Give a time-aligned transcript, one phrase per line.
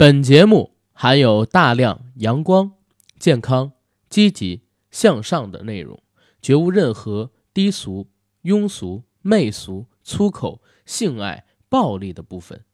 [0.00, 2.72] 本节目含有大量阳光、
[3.18, 3.72] 健康、
[4.08, 6.02] 积极向上的内容，
[6.40, 8.08] 绝无任何低俗、
[8.44, 12.64] 庸俗、媚俗、粗口、性爱、暴力的部分，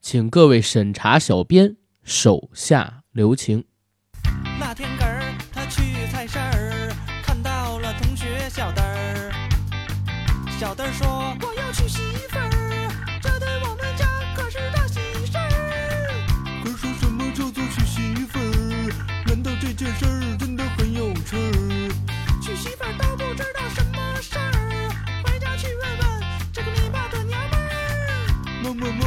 [0.00, 3.64] 请各位审查小编手下留情。
[4.60, 4.85] 那天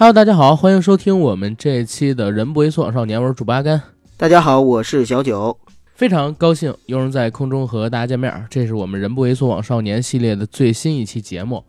[0.00, 3.82] Hello，大家好，欢迎收听我们这一期的《人不为所往少年》，我是主播阿甘。
[4.16, 5.58] 大家好，我是小九。
[5.96, 11.64] 非常高兴又能在空中和大家见面儿，这是我们“人不为所往少年”系列的最新一期节目。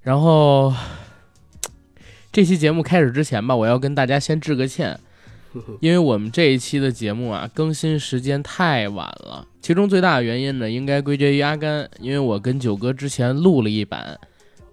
[0.00, 0.72] 然后，
[2.30, 5.00] 这期节目开始之前吧，我要跟大家先致个歉，
[5.82, 9.44] 因为我们这一期的节目啊，更新时间太晚了。
[9.60, 14.16] 其中最大的原因呢，应该归结于阿甘，因为我跟九哥之前录了一版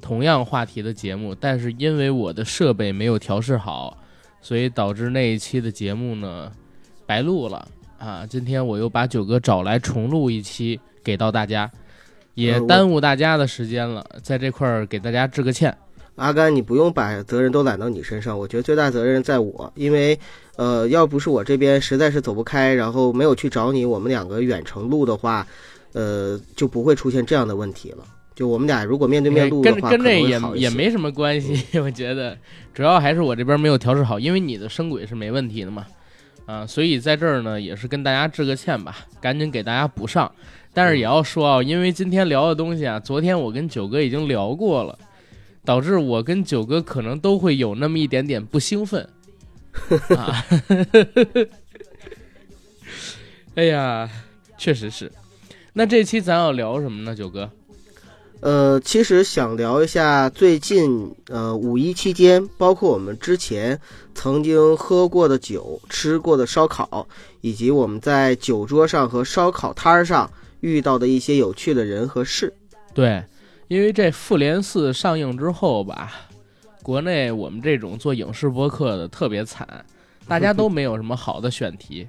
[0.02, 3.98] 同样话题的节目，但是因为我的设备没有调试好，
[4.42, 6.52] 所以导致那一期的节目呢
[7.06, 7.67] 白录了。
[7.98, 11.70] 啊，今天我又把九哥找来重录一期给到大家，
[12.36, 15.76] 也耽误大家的时间了，在这块儿给大家致个歉。
[16.16, 20.20] 阿甘，你不用把责任都揽到你身上，我觉得最大责任在我，因为，
[20.58, 25.45] 呃，要不是我这边实在是走不开，然后没有去找你，我们两个远程录的话，
[25.93, 28.04] 呃，就不会出现这样的问题了。
[28.37, 32.37] 就我们俩如果面对面录的话，跟跟这也也没什么关系， 我觉得
[32.71, 35.87] 主要还是我这边没有调试好，因为你的声轨是没问题的嘛，
[36.45, 40.31] 啊，所以在这儿呢也是跟大家致个歉吧，赶紧给大家补上。
[40.71, 44.99] 但是也要说啊，因为今天聊的东西啊，昨天我跟九哥已经聊过了，
[45.65, 49.09] 导致我跟九哥可能都会有那么一点点不兴奋
[50.15, 50.45] 啊。
[53.55, 54.08] 哎呀，
[54.59, 55.11] 确实是。
[55.73, 57.49] 那这期咱要聊什么呢，九哥？
[58.39, 63.80] 呃，其实想聊一下最近呃五一期间，包括我们之前
[64.14, 67.08] 曾经喝过的酒、吃过的烧烤，
[67.42, 72.53] 以及我们在酒桌上和烧烤摊儿上遇到的一些有趣的人和事。
[72.93, 73.23] 对，
[73.67, 76.14] 因为这《复联四》上映之后吧，
[76.83, 79.67] 国内我们这种做影视播客的特别惨，
[80.27, 82.08] 大家 都没有什么好的选题。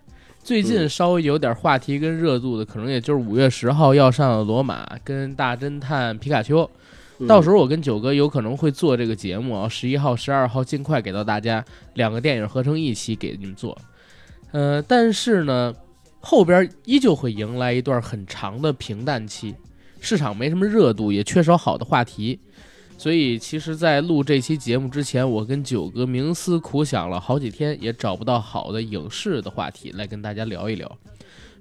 [0.49, 6.65] 最近稍微有点话题跟热度的，可能也就是五月十号要上的《罗马》跟《大侦探皮卡丘》。
[7.19, 13.77] 嗯到时候我跟九哥有可能会做这个节目啊，十一号、十二号尽快给到大家两个电影合成一期给你们做。
[14.53, 15.75] 呃，但是呢，
[16.21, 19.55] 后边依旧会迎来一段很长的平淡期，
[20.01, 22.41] 市场没什么热度，也缺少好的话题。
[22.99, 30.99] 所以，其实，在录这期节目之前，我跟九哥冥思苦想了好几天，也找不到好的影视的话题来跟大家聊一聊。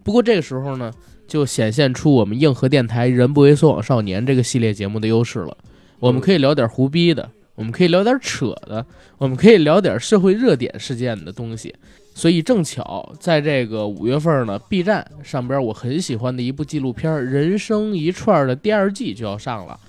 [0.03, 0.92] 不过这个时候呢，
[1.28, 5.56] 就显现出我们硬核电台“人不为所往少年”这个系列节目的优势了。
[6.00, 8.84] 我们可以聊点胡逼的，我们可以聊点扯的，
[9.20, 11.76] 我们可以聊点社会热点事件的东西。
[12.16, 19.80] 所以正巧在这个五月份呢，B 站上边我很喜欢的一部纪录片《人生一串》的第二季就要上了，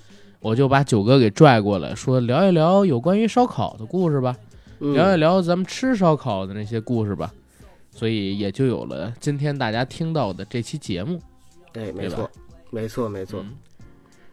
[0.41, 4.37] 我就把九哥给拽过来，说聊一聊有关于烧烤的故事吧，
[4.81, 7.32] 嗯聊一聊咱们吃烧烤的那些故事吧。
[7.90, 11.20] 所以也就有了今天大家听到的这期节目。
[11.75, 12.31] 哎，没错，
[12.70, 13.40] 没错，没错。
[13.40, 13.50] 嗯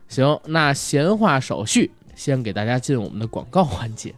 [0.08, 4.14] 行，那闲话少叙，先给大家进我们的广告环节。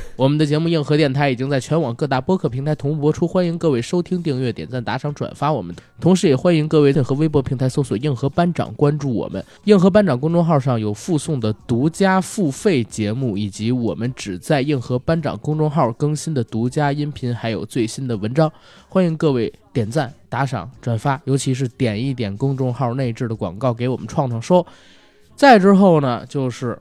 [0.16, 5.74] 我们的节目《硬核电台》已经在全网各大播客平台同步播出，欢迎各位收听、订阅、点赞、打赏、转发我们。
[6.00, 9.44] 同时，也欢迎各位在和微博平台搜索“硬核班长”，关注我们。
[9.64, 18.50] 硬核班长公众号上有附送的独家付费节目，以及我们只在硬核班长公众号更新的独家音频，还有最新的文章。
[18.88, 24.64] 欢迎各位点赞、打赏、转发，尤其是点一点公众号内置的广告给我们创创收。
[25.34, 26.78] 再之后呢，就是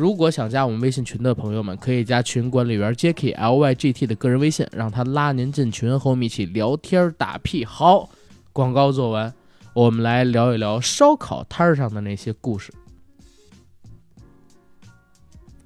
[0.00, 7.66] 如果想加我们微信群的朋友们，可以加群管理员 Jacky L Y G T 的个人微信，让他拉您进群，和我们一起聊天打屁。
[7.66, 8.08] 好，
[8.50, 9.30] 广告做完，
[9.74, 12.72] 我们来聊一聊烧烤摊儿上的那些故事。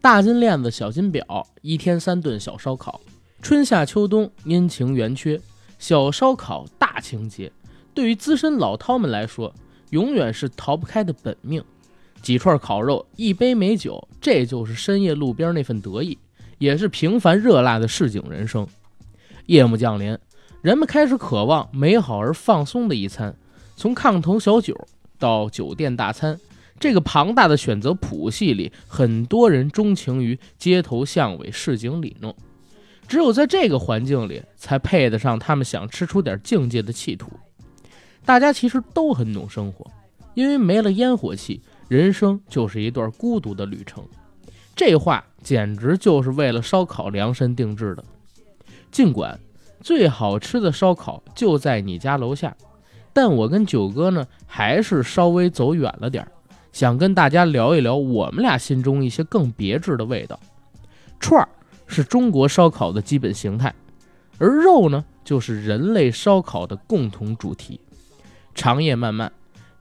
[0.01, 3.01] 大金链子，小金表，一天三顿小烧烤，
[3.41, 5.41] 春夏秋冬阴晴圆缺，
[5.79, 7.53] 小烧烤大情节。
[7.95, 9.55] 对于资深老饕们来说，
[9.91, 11.63] 永远是逃不开的本命。
[12.25, 16.17] 几串烤肉，一杯美酒，这就是深夜路边那份得意，
[16.57, 18.67] 也是平凡热辣的市井人生。
[19.45, 20.17] 夜幕降临，
[20.63, 23.37] 人们开始渴望美好而放松的一餐。
[23.77, 24.75] 从炕头小酒
[25.19, 26.41] 到酒店大餐，
[26.81, 32.35] 这个庞大的选择谱系里，很多人钟情于街头巷尾、市井里弄。
[33.07, 37.29] 只有在这个环境里，才配得上他们想吃出点境界的企图。
[38.25, 39.91] 大家其实都很懂生活，
[40.33, 41.61] 因为没了烟火气，
[41.95, 44.05] 人生就是一段孤独的旅程。
[44.75, 48.05] 这话简直就是为了烧烤量身定制的。
[48.91, 49.39] 尽管
[49.81, 52.57] 最好吃的烧烤就在你家楼下，
[53.13, 56.33] 但我跟九哥呢，还是稍微走远了点儿，
[56.73, 60.41] 想跟大家聊一聊我们俩心中一些更别致的味道。
[61.21, 61.49] 串儿
[61.87, 63.73] 是中国烧烤的基本形态，
[64.39, 67.81] 而肉呢，就是人类烧烤的共同主题。
[68.53, 69.31] 长夜漫漫，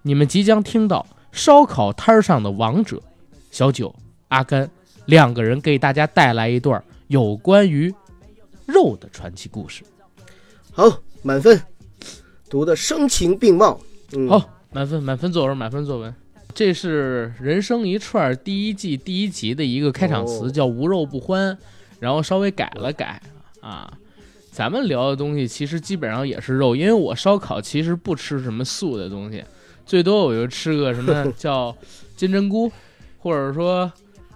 [0.04, 3.02] 你们即将听到烧烤摊上的王者
[3.52, 3.94] 小九、
[4.28, 4.70] 阿甘
[5.08, 7.94] 两个人给大家带来一段有关于
[8.68, 9.84] 肉的传奇故事。
[10.72, 10.86] 好，
[11.24, 11.60] 满分，
[12.50, 13.80] 读的声情并茂。
[14.14, 16.14] 嗯，好，满分，满分作文，满分作文。
[16.54, 21.58] 这是《人生一串》第一季第一集的一个开场词，哦叫“无肉不欢”，
[22.00, 23.20] 然后稍微改了改
[23.60, 23.92] 啊。
[24.52, 29.44] 咱们聊的东西其实基本上也是肉，因为我烧烤其实不吃什么素的东西，
[29.86, 31.76] 最多我就吃个什么 叫
[32.16, 32.72] 金针菇，
[33.20, 33.92] 或者说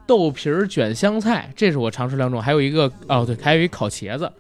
[0.06, 2.42] 豆皮儿卷香菜，这是我常吃两种。
[2.42, 4.32] 还有一个哦，对，还有一烤茄子。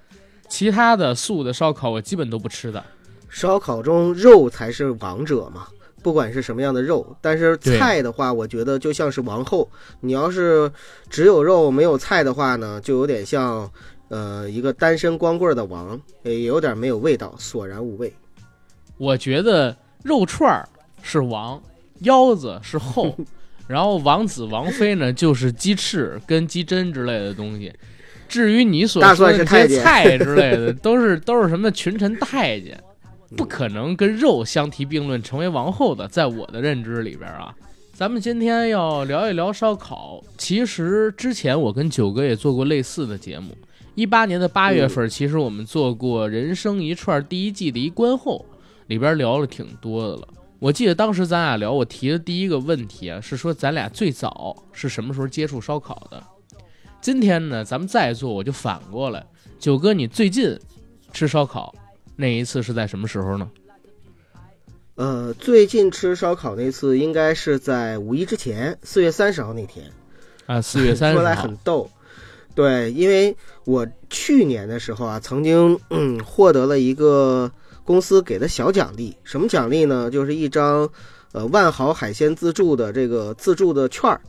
[0.49, 2.83] 其他的素的烧烤我基本都不吃的。
[3.29, 5.67] 烧烤中肉才是王者嘛，
[6.01, 7.15] 不管是什么样的肉。
[7.19, 9.69] 但是菜的话，我觉得就像是王后。
[9.99, 10.71] 你要是
[11.09, 13.69] 只有肉没有菜的话呢，就有点像
[14.07, 18.13] 呃一个单身光棍的王，也有点没有味道，索然无味。
[18.97, 20.67] 我觉得肉串儿
[21.09, 21.61] 是王，
[21.99, 23.15] 腰子是后，
[23.65, 27.71] 然后王子王妃呢就是鸡翅跟鸡胗之类的东西。
[28.27, 32.77] 至于你所说的这些菜之类的， 都是都是什么群臣太监，
[33.37, 37.55] 不可能跟肉相提并论成为王后的，在我的认知里边啊。
[37.93, 40.21] 咱们今天要聊一聊烧烤。
[40.37, 43.57] 其实之前我跟九哥也做过类似的节目。
[43.95, 48.45] 一八年的八月份，其实我们做过《人生一串》第一季的一观后，
[48.87, 50.27] 里边聊了挺多的了。
[50.59, 56.21] 我记得当时咱俩聊，我提的第一个问题啊，是说咱俩最早是什么时候接触烧烤的。
[56.99, 59.25] 今天呢，咱们再做，我就反过来，
[59.59, 60.59] 九哥，你最近
[61.13, 61.73] 吃烧烤
[62.15, 63.49] 那一次是在什么时候呢？
[64.95, 69.85] 呃，最近吃烧烤那次应该是在五一之前，四月三十号那天。
[70.47, 71.55] 啊，四月三十号说来很。
[71.57, 71.87] 逗，
[72.55, 77.51] 对，因为我去年的时候啊，曾经嗯获得了一个
[77.87, 80.11] 公司给的小奖励，什么奖励呢？
[80.11, 80.87] 就是一张
[81.31, 84.19] 呃万豪海鲜自助的这个自助的券儿，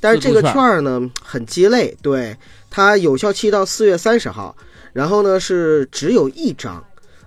[0.00, 2.36] 但是这个券券儿呢很鸡肋，对，
[2.70, 4.54] 它有效期到四月三十号，
[4.92, 6.74] 然后呢是只有一张。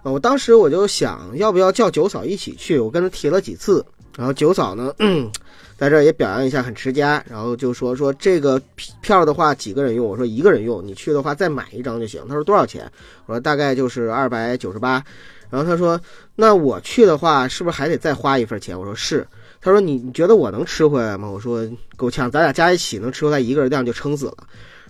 [0.04, 3.84] 啊，我当时我就想要不要叫九嫂一起去，我跟她提了几次，
[4.16, 4.94] 然后九嫂呢，
[5.76, 8.62] 在这儿也表扬一下，很持家，然后就说说这个
[9.02, 10.08] 票的话几个人用？
[10.08, 12.22] 我说一个人用，你去的话再买一张就行。
[12.30, 12.90] 他说多少钱？
[13.26, 15.04] 我说大概就是二百九十八。
[15.50, 16.00] 然后他说
[16.36, 18.78] 那我去的话是不是还得再花一份钱？
[18.78, 19.28] 我说是。
[19.62, 21.30] 他说你你觉得我能吃回来吗？
[21.30, 24.38] 我说够呛，咱俩加一起能吃回来一个人量就撑死了。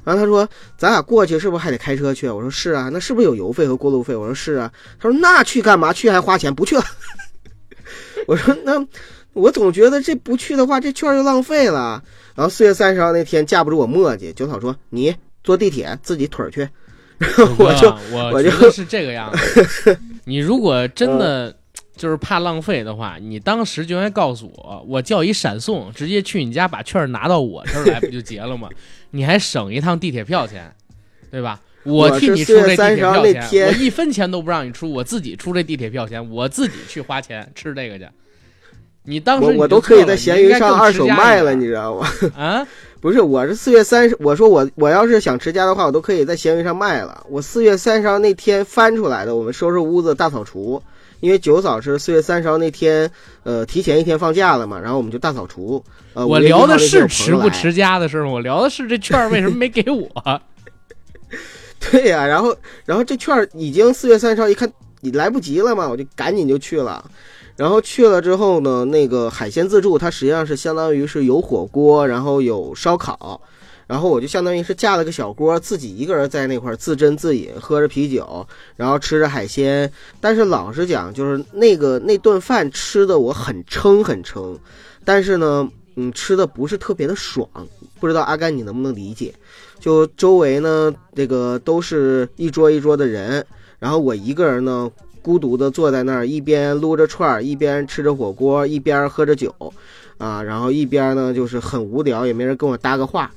[0.03, 0.47] 然后他说
[0.77, 2.29] 咱俩过去是不是还得开车去？
[2.29, 4.15] 我说是啊，那是不是有油费和过路费？
[4.15, 4.71] 我说是啊。
[4.99, 5.91] 他说那去干嘛？
[5.91, 6.83] 去还花钱，不去了。
[8.27, 8.85] 我说那。
[9.33, 12.03] 我总觉得这不去的话，这券就浪费了。
[12.35, 16.67] 然后四月三十号那天，架不住我磨叽，九嫂说：“你坐地铁自己腿儿去。”
[17.19, 19.97] 然后我就我我就是这个样子。
[20.29, 21.51] 你如果真的
[21.97, 28.69] 就是怕浪费的话，你当时就应该告诉我，我叫一闪送，直接去你家把券拿到我这儿来，不就结了吗？
[29.09, 30.71] 你还省一趟地铁票钱，
[31.31, 31.59] 对吧？
[31.83, 38.07] 我替你出这地铁票我是4月30号那钱，天我一分钱都不让你出，我自己出这地铁票钱，我自己去花钱吃这个去。
[39.03, 42.07] 你当时我你都可以在闲鱼上二手卖了，你知道吗？
[42.37, 42.67] 啊？
[43.01, 47.25] 不是，我是四月三十，我说我我要是想持家的话，我都可以在闲鱼上卖了。
[47.29, 50.83] 我四月三十号那天翻出来的，我们收拾屋子大扫除，
[51.21, 53.09] 因为九嫂是四月三十号那天，
[53.43, 55.81] 呃，提前一天放假了嘛，然后我们就大扫除。
[56.13, 58.31] 呃，我5月1号聊的是持不持家的事儿吗？
[58.31, 60.09] 我聊的是这券儿为什么没给我？
[61.79, 62.53] 对呀、然后
[62.83, 67.09] 然后这券儿已经四月三十号，一看你来不及了嘛，我就赶紧就去了。
[67.59, 73.41] 然后去了之后呢，那个海鲜自助它实际上是相当于是有火锅，然后有烧烤，
[73.85, 78.47] 然后我就相当于是架了个小锅，自己一个人在那块自斟自饮，喝着啤酒，
[78.77, 79.91] 然后吃着海鲜。
[80.21, 84.57] 但是老实讲，就是那个那顿饭吃的我很撑很撑，
[85.03, 87.45] 但是呢，嗯，吃的不是特别的爽。
[87.99, 89.33] 不知道阿甘你能不能理解？
[89.81, 93.45] 就周围呢，这个都是一桌一桌的人，
[93.79, 94.89] 然后我一个人呢，
[95.21, 99.53] 孤独的坐在那儿，一边撸着串儿，一边吃着火锅，一边喝着酒，
[100.17, 103.31] 啊，然后一边呢就是很无聊，也没人跟我搭个话，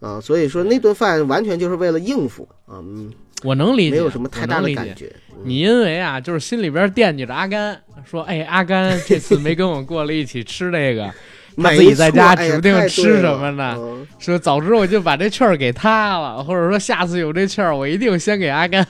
[0.00, 3.10] 啊，所以说那顿饭完全就是为了应付啊，嗯，
[3.42, 4.74] 我能理解，没有什么太大的。
[4.74, 5.06] 感觉。
[5.06, 11.10] 嗯你因为啊，就是心里边惦记着阿甘，说，哎，阿甘这次没跟我过来一起吃这个，
[11.56, 18.86] 他没自己在家指不定吃什么呢嗯说早知我就把这券儿给他了，或者说下次有这券儿，我一定先给阿甘。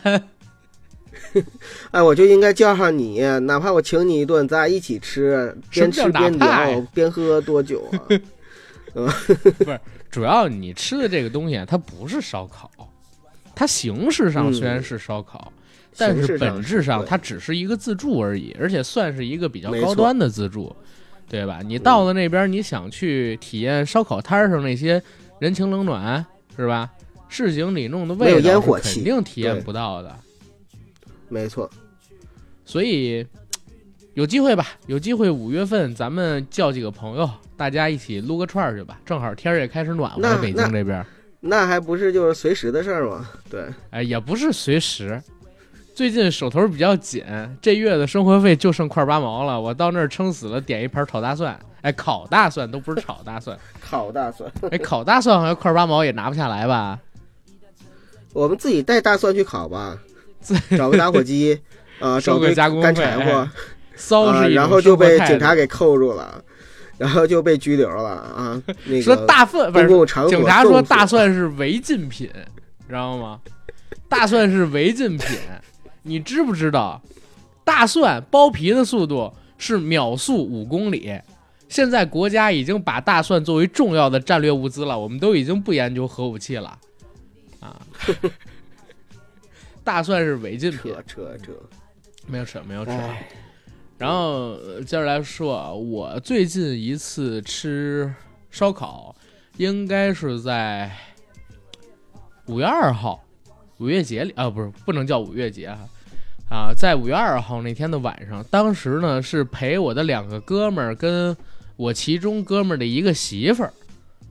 [1.91, 8.01] 哎，我就应该叫上你，哪怕我请你一顿，咱俩一起吃，边吃边聊，边喝多久啊？
[8.95, 12.71] 不是主要你吃的这个东西啊，它不是烧烤，
[13.55, 15.51] 它形式上虽然是烧烤，
[15.97, 20.75] 但是本质上它只是一个自助而已，而且算是一个比较高端的自助，
[21.29, 21.61] 对吧？
[21.65, 25.03] 你到了那边，你想去体验烧烤摊上那些
[25.39, 26.25] 人情冷暖，
[26.57, 26.91] 是吧？
[27.31, 30.15] 市井里弄的味道烟火气肯定体验不到的。
[31.33, 31.69] 没错，
[32.63, 33.27] 所以
[34.13, 39.01] 有机会吧，有机会五月份咱们叫几个朋友，大家一起撸个串儿去吧。
[39.07, 41.07] 正好天儿也开始暖和了，北京这边儿，
[41.41, 43.31] 那还不是就是随时的事儿吗？
[43.49, 45.19] 对，哎，也不是随时。
[45.95, 47.25] 最近手头比较紧，
[47.63, 49.59] 这月的生活费就剩块八毛了。
[49.59, 56.99] 我到那儿撑死了，点一盘炒大蒜，哎，烤大蒜都不是炒大蒜， 烤大蒜，哎，烤大蒜好像块八毛也拿不下来吧？
[58.35, 60.12] 我们自己带大蒜去烤吧自，
[60.77, 61.59] 找个打火机，
[62.01, 63.53] 啊， 找个个加工干柴火，啊，
[63.97, 66.43] 骚是一种然后就被警察给扣住了，
[66.99, 68.63] 然后就被拘留了啊。
[68.85, 69.87] 那个说大蒜不是
[70.29, 72.31] 警察说大蒜是违禁品，
[72.89, 73.41] 知道吗？
[74.09, 75.39] 大蒜是违禁品，
[76.03, 77.01] 你知不知道？
[77.65, 81.13] 大蒜剥皮的速度是秒速五公里。
[81.69, 86.77] 现在国家已经把大蒜作为重要的战略物资了，我们都已经不研究核武器了，
[87.61, 87.81] 啊！
[89.85, 90.93] 大蒜是违禁品。
[90.93, 91.53] 扯，扯扯，
[92.27, 92.91] 没有扯，没有扯。
[92.93, 93.29] 哎，
[93.99, 98.13] 然后呃接着来说啊，我最近一次吃
[98.51, 99.15] 烧烤，
[99.57, 100.91] 应该是在
[102.47, 103.25] 五月二号，
[103.79, 105.79] 五月节里啊，不是不能叫五月节啊，
[106.51, 111.37] 啊，在五月二号那天的晚上，当时呢是陪我的两个哥们儿跟
[111.77, 113.73] 我其中哥们儿的一个媳妇儿，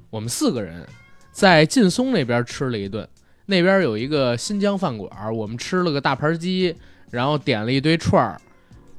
[0.10, 0.88] 我们四个人
[1.32, 3.08] 在劲松那边吃了一顿，
[3.46, 6.76] 那边有一个新疆饭馆儿，我们吃了个大盘鸡，
[7.10, 8.40] 然后点了一堆串儿。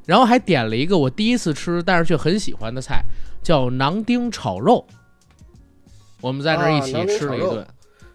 [0.05, 3.05] 然后还点了一个我第一次吃，但是却很喜欢的菜，
[3.43, 4.85] 叫馕丁炒肉。
[6.21, 7.67] 我们在那儿一起吃了一顿，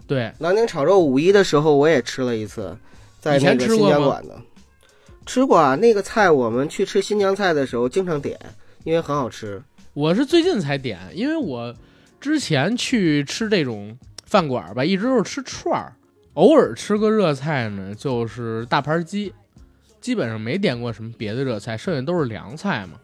[0.06, 2.78] 对，南京炒肉五一的时候我也吃了一次，
[3.20, 4.42] 在以前那个新吃过吗疆馆的。
[5.26, 8.40] 吃过啊，那个菜我们去吃新疆菜的时候经常点，
[8.86, 9.62] 因为很好吃。
[9.94, 11.76] 我是最近才点，因为我
[12.22, 15.94] 之前去吃这种饭馆吧，一直都是吃串儿，
[16.38, 19.34] 偶尔吃个热菜呢，就是大盘鸡，
[20.00, 23.00] 基本上没点过什么别的热菜，剩下都是凉菜嘛。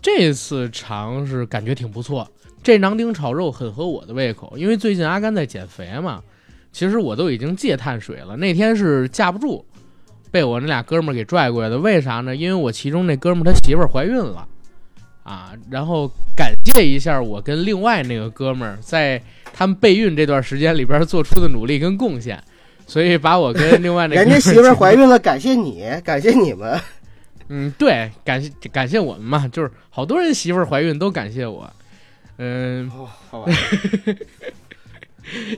[0.00, 2.30] 这次尝是感觉挺不错，
[2.62, 6.22] 这馕丁炒肉很合我的胃口，因为最近阿甘在减肥嘛，
[6.70, 9.66] 其实我都已经戒碳水了，那天是架不住，
[10.30, 11.76] 被我那俩哥们儿给拽过来的。
[11.76, 12.36] 为啥呢？
[12.36, 14.46] 因为我其中那哥们儿他媳妇儿怀孕了。
[15.24, 19.20] 啊，然后感谢一下我跟另外那个哥们儿在
[19.52, 22.40] 他们备孕这段时间里边做出的努力跟贡献，
[22.86, 26.80] 所以把我跟另外那个人家媳妇儿怀孕了，感谢你，感谢你们。
[27.48, 31.70] 嗯，对，感谢感谢我们嘛，就是好多人媳妇儿怀孕都感谢我，
[32.38, 33.52] 嗯，哦，好吧，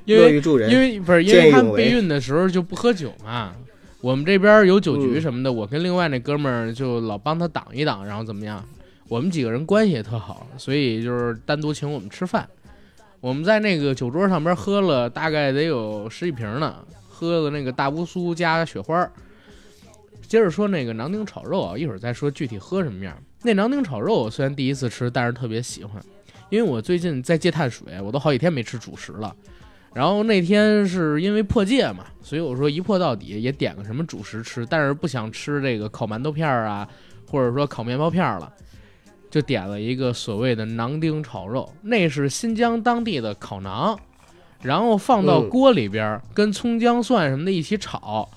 [0.04, 0.40] 因为。
[0.68, 3.54] 因为不是因为他们备孕的时候就不喝酒嘛，
[4.00, 8.64] 我们这边有酒局嗯什么的，我跟另外那哥们儿就老帮他挡一挡，然后怎么样？
[9.08, 12.46] 我们几个人关系也特好，所以就是单独请我们吃饭。
[13.20, 16.76] 我们在那个酒桌上边喝了大概得有十几瓶呢，
[17.18, 19.10] 喝的那个大乌苏加雪花儿。
[20.26, 23.16] 接着说那个馕丁炒肉啊，一会儿再说具体喝什么样。
[23.42, 26.00] 那馕丁炒肉我虽然第一次吃，但是特别喜欢，
[26.50, 29.34] 因为我最近在戒碳水，我都好几天没吃主食了。
[29.94, 36.86] 然后那天是因为破戒嘛，所以我说一破到底，也点个什么主食吃，但是不想吃这个烤馒头片儿啊，
[37.26, 38.52] 或者说烤面包片儿了，
[39.30, 43.98] 就点了一个所谓的馕丁炒肉，那是新疆当地的烤馕，
[44.62, 48.28] 然后放到嗯锅里边儿，跟葱姜蒜什么的一起炒，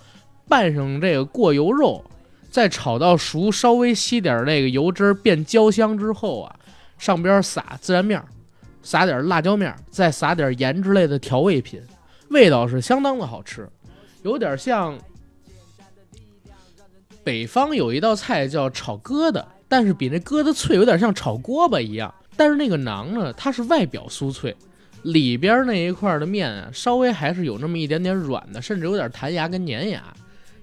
[0.47, 2.03] 拌上这个过油肉，
[2.49, 6.55] 再炒到熟，稍微吸点儿那个油汁儿变焦香之后啊，
[6.97, 8.25] 上边儿撒孜然面儿，
[8.83, 11.81] 撒点儿辣椒面儿，再撒点儿盐之类的调味品，
[12.29, 13.67] 味道是相当的好吃，
[14.23, 14.97] 有点像
[17.23, 22.13] 北方有一道菜叫炒疙瘩，但是比那疙瘩脆，有点像炒锅巴一样。
[22.35, 24.55] 但是那个馕呢，它是外表酥脆，
[25.03, 30.03] 里边那一块的面啊，稍微还是有那么一点点软的，甚至有点弹牙跟粘牙，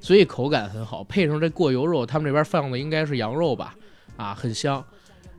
[0.01, 1.03] 所以口感很好。
[1.05, 3.75] 配上这过油肉，他们这边放的应该是羊肉吧，
[4.17, 4.85] 啊，很香。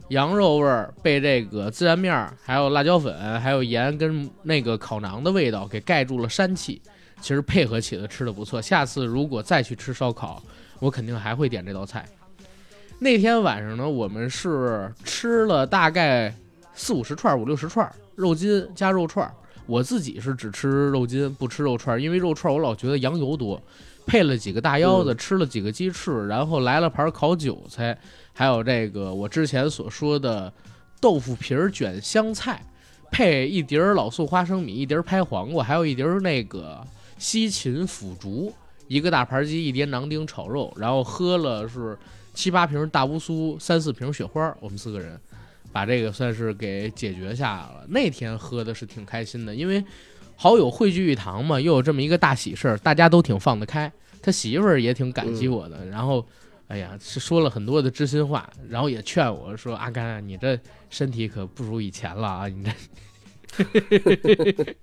[0.09, 6.81] 羊肉味儿被这个孜然面儿、还有辣椒粉、还有盐跟那个烤馕的味道给盖住了膻气，
[7.21, 8.59] 其实配合起来吃的不错。
[8.59, 10.41] 下次如果再去吃烧烤，
[10.79, 12.03] 我肯定还会点这道菜。
[12.97, 16.33] 那天晚上呢，我们是吃了大概
[16.73, 17.87] 四五十串、五六十串
[18.19, 19.33] 肉筋加肉串儿。
[19.65, 23.61] 我自己是只吃肉筋，不吃肉串儿，因为肉串儿我老觉得羊油多。
[24.05, 27.95] 配了几个大腰子，吃了几个鸡翅，然后来了盘烤韭菜，
[28.33, 30.51] 还有这个我之前所说的
[30.99, 32.65] 豆腐皮儿卷香菜，
[33.11, 36.83] 配一碟儿老素花生米，一碟儿拍黄瓜，还有一碟儿那个
[37.19, 38.51] 西芹腐竹，
[38.87, 41.95] 一个大盘鸡，一碟馕丁炒肉，然后喝了是
[42.33, 45.19] 七八瓶大乌苏，三四瓶雪花，我们四个人
[45.71, 47.85] 把这个算是给解决下来了。
[47.87, 49.83] 那天喝的是挺开心的，因为
[50.35, 53.91] 好友汇聚一堂嘛，又有这么一个大喜事儿，大家都挺放得开。
[54.21, 56.25] 他媳妇儿也挺感激我的，然后，
[56.67, 60.59] 哎呀，是说了很多的知心话，然后也劝我说：“阿甘啊，你这
[60.89, 62.71] 身体可不如以前了啊，你这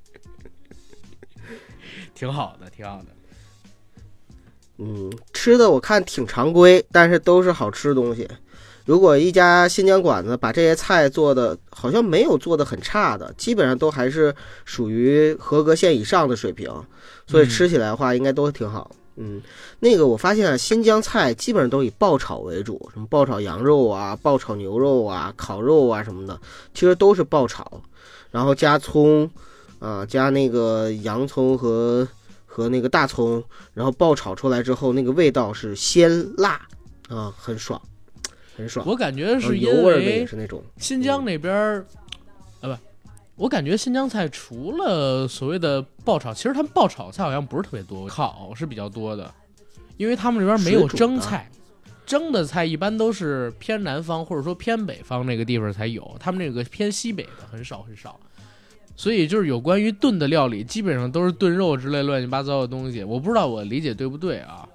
[2.14, 3.06] 挺好的，挺好的。”
[4.78, 8.28] 嗯，吃的我看挺常规，但是都是好吃的东西。
[8.86, 16.72] 如果一家新疆馆子把这些菜做的好像没有做的很差的，基本上都还是属于合格线以上的水平，
[17.26, 18.90] 所以吃起来的话应该都挺好。
[19.16, 19.42] 嗯，
[19.80, 26.38] 那个我发现啊，新疆菜基本上都以爆炒为主，什么爆炒羊肉啊、爆炒牛肉啊、烤肉啊什么的，
[26.72, 27.82] 其实都是爆炒，
[28.30, 29.28] 然后加葱，
[29.78, 32.06] 啊、加那个洋葱和
[32.44, 33.42] 和那个大葱，
[33.74, 36.60] 然后爆炒出来之后，那个味道是鲜辣
[37.08, 37.80] 啊，很爽，
[38.56, 38.86] 很爽。
[38.86, 41.86] 我感觉是因为是那种，新疆那边儿，
[42.60, 42.76] 啊不，
[43.44, 49.32] 我感觉新疆菜除了所谓的爆炒，其实他们爆炒菜好像不是特别多，烤是比较多的，
[49.96, 51.50] 因为他们这边没有蒸菜，
[52.06, 58.18] 蒸的菜一般都是偏南方或者说偏北方那个地方才有，他们那个偏西北的很少很少。
[58.98, 63.04] 所以就是有关于炖的料理，基本上都是炖肉之类乱七八糟的东西。
[63.04, 64.66] 我不知道我理解对不对啊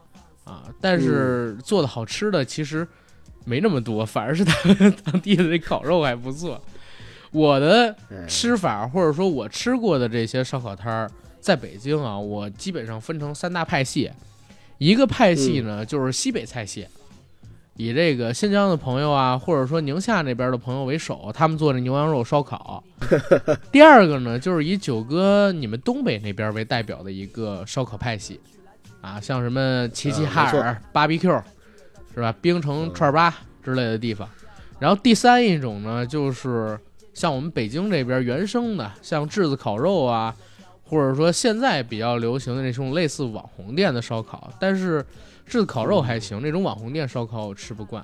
[0.44, 0.66] 啊！
[0.80, 2.88] 但是做的好吃的其实
[3.46, 6.62] 没那么多， 反而是他们当地的这烤肉还不错。
[7.32, 14.12] 我的哎，吃法，或者说我吃过的这些烧烤摊儿，在北京啊，我基本上分成三大派系。
[14.78, 16.88] 一个派系呢，就是西北菜系，
[17.78, 22.84] 以这个新疆的朋友啊，或者说宁夏那边的朋友为首，他们做的牛羊肉烧烤。
[23.72, 28.40] 第二个呢，就是以九哥你们东北那边为代表的一个烧烤派系，
[29.02, 31.44] 啊，像什么齐齐哈呃没尔、BBQ，
[32.14, 32.34] 是吧？
[32.42, 34.28] 冰城串儿吧之类的地方。
[34.80, 36.80] 然后第三一种呢，就是
[37.14, 40.36] 像我们北京这边原生的，像炙子烤肉啊，
[40.84, 45.06] 或者说现在比较流行的那种类似网红店的烧烤，但是
[45.46, 48.04] 炙子烤肉还行，那种网红店烧烤我吃不惯。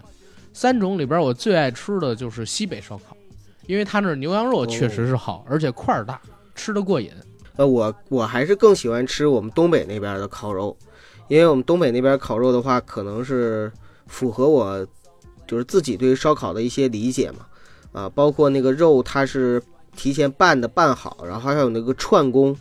[0.54, 3.16] 三种里边我最爱吃的就是西北烧烤，
[3.66, 6.20] 因为它那儿牛羊肉确实是好，而且块儿大，
[6.56, 7.12] 吃得过瘾。
[7.56, 10.78] 呃，我我还是更喜欢吃我们东北那边的烤肉，
[11.28, 13.72] 因为我们东北那边烤肉的话，可能是
[14.08, 14.86] 符合我
[15.46, 17.46] 就是自己对于烧烤的一些理解嘛，
[17.92, 19.62] 啊，包括那个肉它是
[19.96, 22.56] 提前拌的拌好，然后还有那个串工，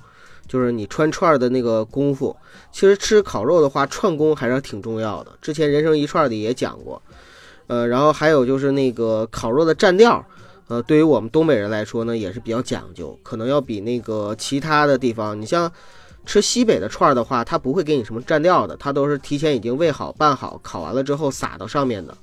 [0.47, 2.37] 就是你串串的那个功夫。
[2.73, 5.33] 其实吃烤肉的话，串工还是挺重要的。
[5.41, 7.01] 之前人生一串里也讲过，
[7.67, 10.25] 呃，然后还有就是那个烤肉的蘸料。
[10.69, 15.71] 呃，对于我们东北人来说呢，也是比较讲究，可能要比那个其他的地方，你像
[16.27, 22.15] 吃西北的串儿的话，它不会给你什么蘸料的，它都是提前已经喂好、拌好，烤完了之后撒到上面的。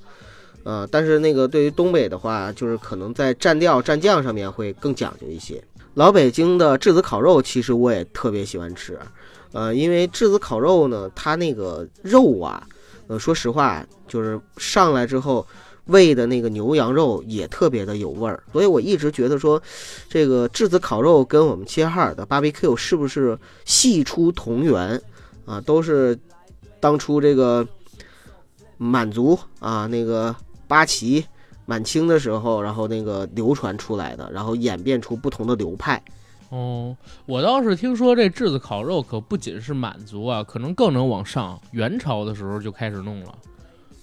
[0.62, 5.60] 呃，但是那个对于东北的话，就是可能在蘸料、蘸酱上面会更讲究一些。
[5.94, 8.98] 老北京的炙子烤肉，其实我也特别喜欢吃，
[9.52, 12.66] 呃，因为炙子烤肉呢，它那个肉啊，
[13.08, 15.46] 呃，说实话，就是上来之后。
[15.86, 19.62] 喂的那个牛羊肉也特别的有味儿，所以我一直觉得说，
[20.08, 25.00] 这个炙子烤肉跟我们齐齐哈尔的 BBQ 是不是系出同源
[25.44, 25.60] 啊？
[25.60, 26.18] 都是
[26.80, 27.66] 当初这个
[28.78, 30.34] 满族啊，那个
[30.66, 31.24] 八旗、
[31.66, 36.02] 满清的时候，然后那个流传出来的，然后演变出不同的流派。
[36.50, 41.60] 哦，我倒是听说这炙子烤肉可不仅是满族啊，可能更能往上。
[41.72, 43.34] 元朝的时候就开始弄了，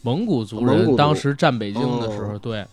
[0.01, 2.39] 蒙古族人当时占北京的时候，哦。
[2.39, 2.65] 对。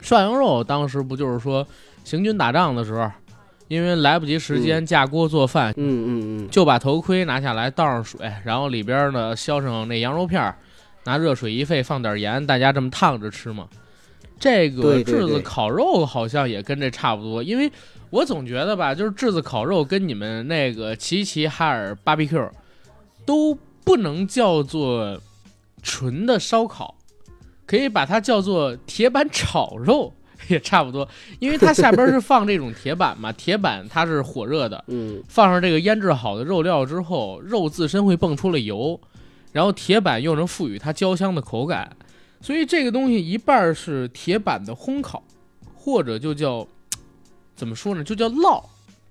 [0.00, 1.66] 涮羊肉当时不就是说
[2.04, 3.10] 行军打仗的时候，
[3.68, 10.56] 因为来不及时间架锅做饭，嗯嗯嗯，就把头盔拿下来倒上水，然后里边呢削上那羊肉片儿，
[11.04, 13.66] 拿热水一沸，放点盐，大家这么烫着吃嘛。
[14.38, 17.72] 这个炙子烤肉好像也跟这差不多，因为
[18.10, 22.50] 我总觉得吧，就是炙子烤肉跟你们那个齐齐哈尔 BBQ
[23.24, 25.18] 都不能叫做
[25.86, 26.96] 纯的烧烤，
[27.64, 30.12] 可以把它叫做铁板炒肉。
[30.48, 31.08] 也差不多，
[31.40, 39.00] 因为它下边是放这种铁板嘛，铁板它是火热的，嗯，放上这个腌制好的肉料之后，肉自身会蹦出了油，
[39.52, 41.96] 然后铁板又能赋予它焦香的口感，
[42.42, 45.24] 所以这个东西一半是铁板的烘烤，
[45.74, 46.68] 或者就叫
[47.56, 48.62] 怎么说呢，就叫烙，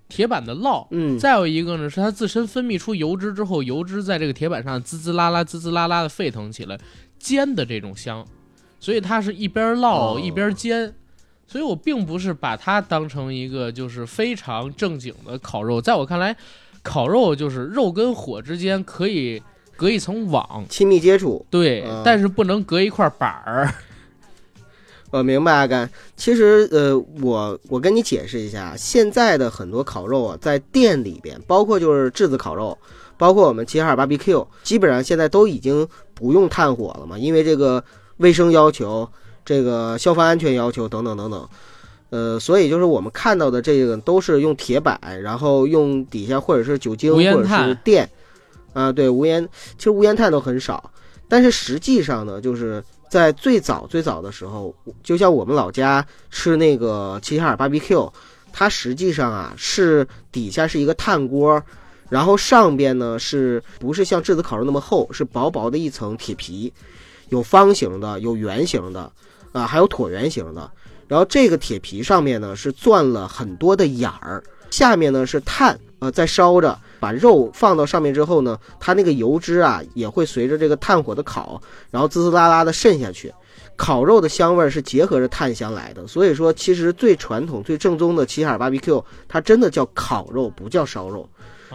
[0.08, 0.86] 铁板的烙。
[0.92, 6.78] 嗯，再有一个呢，是它自身分泌出油脂之后，油脂在这个铁板上滋滋啦啦、滋滋啦啦的沸腾起来，
[7.18, 8.26] 煎的这种香，
[8.80, 10.94] 所以它是一边烙哦一边煎。
[11.48, 16.36] 所以我并不是把它当成一个就是非常正经的烤肉，在我看来，
[16.82, 19.40] 烤肉就是肉跟火之间可以
[19.78, 21.46] 隔一层网，亲密接触。
[21.52, 23.72] 对，嗯但是不能隔一块板儿。
[25.18, 25.90] 我明白阿甘。
[26.18, 32.78] 其实，呃，我我跟你解释一下，现在的很多烤肉啊，在店里边，包括就是炙子烤肉，
[33.18, 37.82] 包括我们齐齐哈尔 BBQ，基本上现在都已经不用炭火了嘛，因为这个
[38.18, 39.08] 卫生要求、
[39.46, 41.48] 这个消防安全要求等等等等。
[42.10, 48.10] 呃，所以就是我们看到的这个都是用铁板，然后用底下或者是酒精无或者是电，
[48.74, 49.48] 啊，对，无烟，
[49.78, 50.92] 其实无烟炭都很少。
[51.28, 58.12] 但是实际上呢，就是在最早最早的时候，就像我们老家吃那个齐齐哈尔 BBQ，
[58.52, 61.62] 它实际上啊是底下是一个炭锅，
[62.10, 66.72] 然后上边呢是不是像炙子烤肉那么厚，是薄薄的一层铁皮，
[67.30, 69.12] 有方形的，有圆形的，
[69.52, 70.70] 啊，还有椭圆形的。
[71.08, 74.44] 然后这个铁皮上面呢是钻了很多的眼儿，
[74.78, 76.78] 下面呢是炭，呃，在烧着。
[77.00, 81.62] 把肉放到上面之后呢，它那个油脂啊也会随着这个炭火的烤，
[81.92, 83.32] 然后滋滋啦啦的渗下去。
[83.78, 91.30] 烤肉的香味儿是结合着炭香来的，所以说其实最传统、最正宗的齐齐哈尔 BBQ，它真的叫烤肉，不叫烧肉。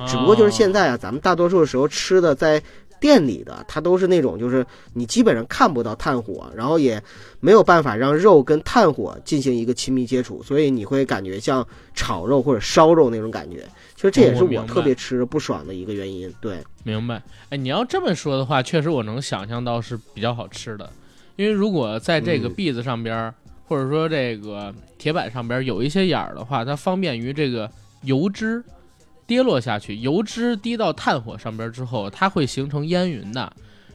[0.07, 2.61] 只不过就是现在啊，咱们大多数的时候吃的在
[3.01, 7.03] 店里的，它都是那种就是你基本上看不到炭火，然后也
[7.41, 13.67] 没有办法让肉跟炭火进行一个亲密接触，所以你会感觉像炒肉或者烧肉那种感觉。
[13.97, 16.33] 其实这也是哦我特别吃不爽的一个原因。
[16.41, 17.23] 对，明白。
[17.49, 20.89] 哎，你要这么说的话，确实我能想象到是比较好吃的。
[21.37, 23.35] 因为如果在这个嗯篦子上边儿，
[23.67, 27.71] 或者说这个铁板上边儿有一些眼儿的话，它方便于这个
[28.03, 28.63] 油脂
[29.31, 33.53] 跌落下去，油脂滴到炭火上边儿之后，它会形成烟云的。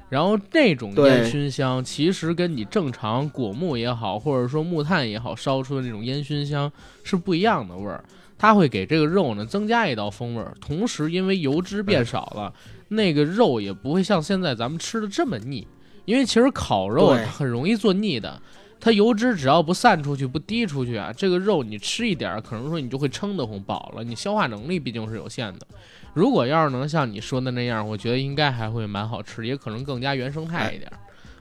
[0.07, 6.71] 然后那种烟熏香，其实跟你正常果木也好，或者说木炭也好烧出的那种烟熏香
[7.03, 8.01] 是不一样的味儿。
[8.37, 12.53] 它会给这个肉呢增加一道风味儿，同时因为油脂变少了，
[12.87, 15.67] 那个肉也不会像现在咱们吃的这么腻。
[16.05, 18.41] 因为其实烤肉很容易做腻的，
[18.85, 25.65] 它油脂只要不散出去、不滴出去啊，这个肉你吃一点儿，可能说你就会撑得慌饱了，你消化能力毕竟是有限的。
[26.13, 30.99] 如果要是能像你说的那样，我觉得应该还会蛮好吃，也可能更加原生态一点儿。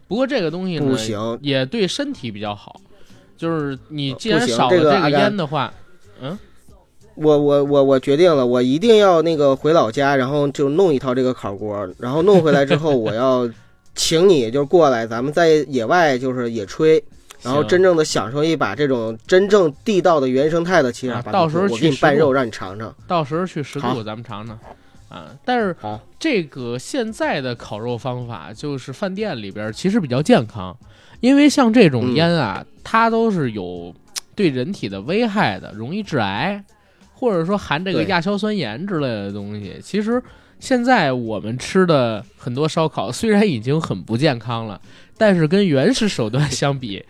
[0.09, 2.81] 不过这个东西呢，不行，也对身体比较好，
[3.37, 5.71] 就是你既然少了这个烟的话，
[6.23, 6.39] 嗯，
[7.15, 13.47] 我我我我决定了，我一定要那个回老家，然后就弄一套这个烤锅，然后弄回来之后，我要
[13.95, 17.03] 请你就过来，咱们在野外就是野炊，
[17.45, 21.33] 然后真正的享受一把这种真正地道的原生态的七啊叉八。
[21.33, 22.95] 到时候我去拌肉，让你尝尝。
[23.07, 24.59] 到时候去十好渡咱们尝尝
[25.09, 25.27] 啊。
[25.45, 25.77] 但是，
[26.19, 30.77] 这个现在的烤肉方法，就是饭店里边其实比较健康，
[31.21, 33.95] 因为像这种嗯烟啊，它都是有
[34.35, 36.65] 对人体的危害的，容易致癌，
[37.13, 39.79] 或者说含这个亚硝酸盐之类的东西。
[39.83, 40.21] 其实
[40.59, 44.81] 现在我们吃的很多烧烤，虽然已经很不健康了，
[45.19, 47.05] 但是跟原始手段相比，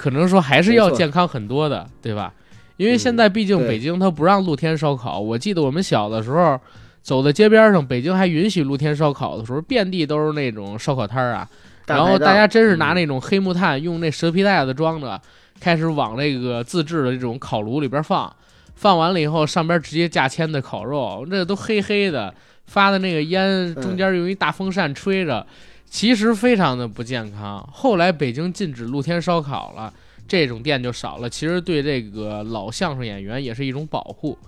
[0.00, 2.32] 可能说还是要健康很多的，对吧？
[2.78, 6.58] 因为现在毕竟北京它不让露天烧烤，我记得我们小的时候
[7.02, 11.46] 走在街边上，北京还允许露天烧烤的时候，遍地都是那种烧烤摊儿啊。
[11.86, 15.20] 然后大家真是拿嗯那种黑木炭，用那蛇皮袋子装着，
[15.60, 18.34] 开始往那个自制的这种烤炉里边放。
[18.76, 22.32] 放完了以后，上边直接架签的烤肉，那都黑黑的，
[22.64, 25.46] 发的那个烟嗯中间用一大风扇吹着，
[25.90, 27.68] 其实非常的不健康。
[27.72, 29.92] 后来北京禁止露天烧烤了，
[30.28, 31.28] 这种店就少了。
[31.28, 34.38] 其实对这个老相声演员也是一种保护，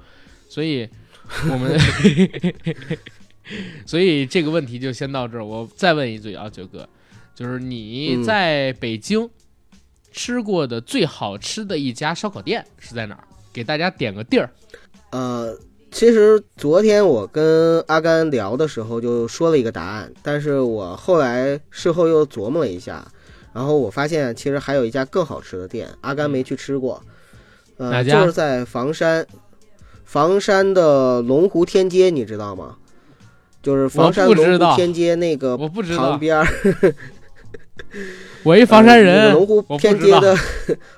[0.48, 0.88] 所以
[1.50, 1.76] 我们，
[3.84, 5.44] 所以这个问题就先到这儿。
[5.44, 6.88] 我再问一嘴啊，九哥，
[7.34, 9.28] 就是你嗯在北京
[10.12, 13.24] 吃过的最好吃的一家烧烤店是在哪儿？
[13.52, 14.48] 给大家点个地儿。
[15.10, 15.58] 呃，
[15.92, 23.06] 其实昨天我跟阿甘聊的时候就说了一个答案，但是我后来事后又琢磨了一下，
[23.52, 27.02] 然后我发现其实还有一家更好吃的店，阿甘没去吃过，
[27.76, 29.26] 呃，就是在房山，
[30.04, 32.76] 房山的龙湖天街，你知道吗？
[33.62, 35.56] 就是房山龙湖天街那个
[35.96, 36.46] 旁边儿，
[38.42, 40.36] 我一房山人， 个龙湖天街的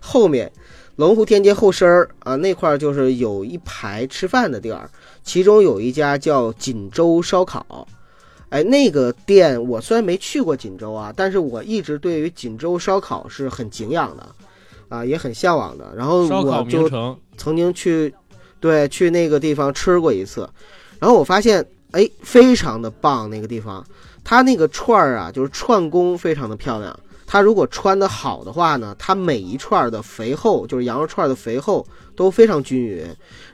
[0.01, 0.51] 后面，
[0.97, 4.89] 龙湖天街后身儿啊，那块儿就是有一排吃饭的地儿，
[5.23, 7.87] 其中有一家叫锦州烧烤。
[8.51, 14.27] 哎，那个店我虽然没去过锦州啊，但是我一直对于锦州烧烤是很敬仰的，
[14.89, 15.93] 啊，也很向往的。
[15.97, 16.29] 然后我
[16.71, 16.89] 就，
[17.37, 18.15] 曾经去，
[18.61, 20.49] 对，去那个地方吃过一次，
[21.01, 23.85] 然后我发现，哎，非常的棒，那个地方，
[24.23, 26.97] 它那个串儿啊，就是串工非常的漂亮。
[27.27, 33.07] 它如果穿的好的话呢，它每一串的肥厚，就是羊肉串的肥厚都非常均匀，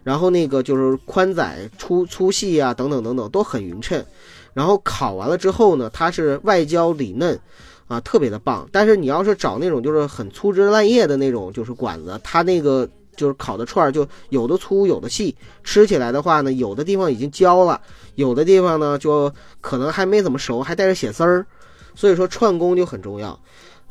[0.03, 4.05] 然后那个就是宽窄、粗粗细啊，等等等等都很匀称。
[4.53, 7.39] 然后烤完了之后呢，它是外焦里嫩，
[7.87, 8.69] 啊，特别的棒。
[8.73, 17.81] 但是你要是找那种就是很粗枝烂叶的那种就是馆子，它那个就是烤的串儿就有的粗有的细，吃起来的话呢，有的地方已经焦了，
[18.17, 21.47] 有的地方呢就可能还没怎么熟，还带着血丝儿。
[22.01, 23.39] 所以说串工就很重要。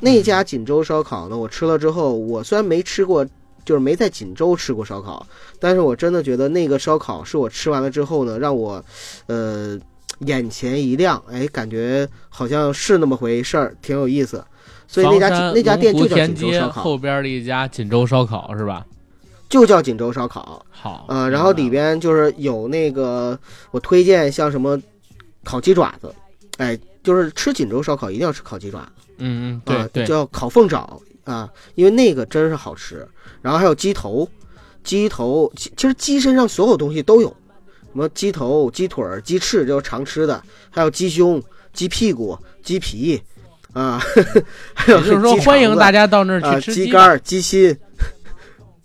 [0.00, 3.24] 那家锦州烧烤呢，我吃了之后，我虽然没吃过，
[3.64, 5.24] 就是没在锦州吃过烧烤，
[5.60, 8.84] 但是我真的觉得那个烧烤是我吃完了之后呢，让我，
[9.26, 9.78] 呃，
[10.26, 14.44] 眼前一亮，哎，感觉好像是那么回事儿，挺有意思。
[14.88, 18.84] 所以那家那家店就叫锦州烧烤，后边的一家锦州烧烤是吧？
[19.48, 20.66] 就叫锦州烧烤。
[20.68, 23.38] 好，呃，然后里边就是有那个
[23.70, 24.76] 我推荐像什么
[25.44, 26.12] 烤鸡爪子，
[26.56, 26.76] 哎，
[27.10, 28.88] 就是吃锦州烧烤一定要吃烤鸡爪。
[29.18, 33.04] 嗯嗯啊，对对，叫烤凤爪啊，因为那个真是好吃。
[33.42, 34.28] 然后还有鸡头，
[34.84, 41.42] 鸡头其其实鸡身上所有东西都有，什么鸡头、鸡腿、鸡翅，这是常吃的，还有鸡胸、
[41.72, 43.20] 鸡屁股、鸡皮
[43.72, 44.00] 啊，
[44.72, 47.76] 还有就是说欢迎大家到那儿啊，去吃鸡肝、鸡心。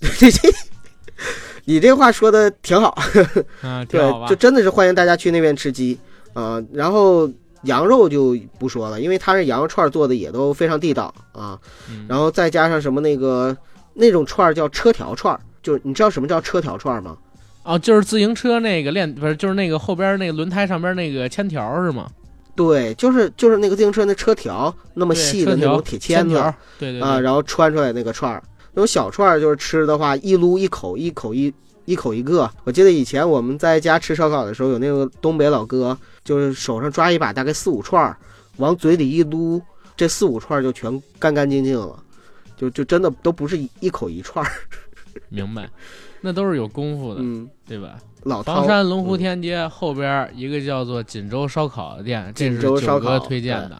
[1.67, 2.95] 你这话说的挺好，
[3.87, 4.35] 对就？
[4.35, 5.97] 真的是欢迎大家去那边吃鸡
[6.33, 7.31] 啊、然后
[7.65, 11.59] 羊肉就不说了，因为它是羊肉串儿做的也都非常地道啊。
[11.89, 13.55] 嗯然后再加上什么那个
[13.93, 17.17] 那种串儿叫车条串儿，就是你知道什么叫车条串儿吗？
[17.63, 22.07] 哦，就是自行车那个链，不是，就是那个后边那个轮胎上边那个铅条是吗？
[22.55, 28.41] 对，就是就是那个自行车那车条那么细的那种铁签子条，对对对啊，然后穿出来那个串儿，
[28.73, 31.51] 那种小串儿就是吃的话，一撸一口，一口一
[31.85, 32.49] 一口一个。
[32.63, 38.17] 我记得以前我们在家吃烧烤的时候，有那个东北老哥，就是手上抓一把大概四五串儿，
[38.57, 39.61] 往嘴里一撸，
[39.95, 41.97] 这四五串儿就全干干净净了，
[42.57, 44.51] 就就真的都不是一一口一串儿。
[45.29, 45.69] 明白，
[46.19, 47.97] 那都是有功夫的，嗯，对吧？
[48.23, 53.79] 老房山龙湖天街后边一个叫做锦州烧烤的店，这是锦州烧九哥推荐的。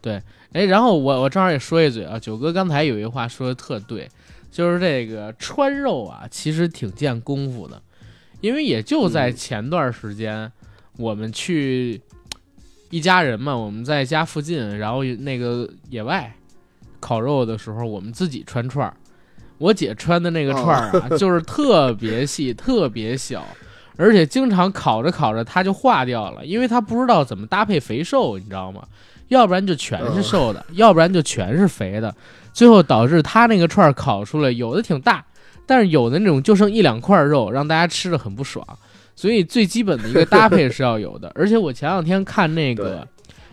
[0.00, 0.20] 对，
[0.52, 4.08] 哎，然后我我正好也说一嘴啊，九哥刚才有一话说的特对，
[4.50, 7.80] 就是这个川肉啊，其实挺见功夫的，
[8.40, 10.50] 因为也就在嗯前段时间，
[11.02, 12.00] 我们去
[12.90, 16.32] 一家人嘛，我们在家附近，然后那个野外
[17.00, 18.94] 烤肉的时候，我们自己穿串儿。
[19.58, 23.44] 我姐穿的那个串儿啊， 就是特别细、特别小，
[23.96, 28.82] 而且经常烤着烤着它就化掉了，因为她不知道怎么搭配肥瘦，你知道吗？
[29.28, 32.14] 要不然就全是瘦的，要不然就全是肥的，
[32.52, 35.24] 最后导致她那个串儿烤出来有的挺大，
[35.66, 38.64] 但是有的那种就剩一两块肉，让大家吃的很不爽。
[39.14, 41.30] 所以最基本的一个搭配是要有的。
[41.36, 43.00] 而且我前两天看那个《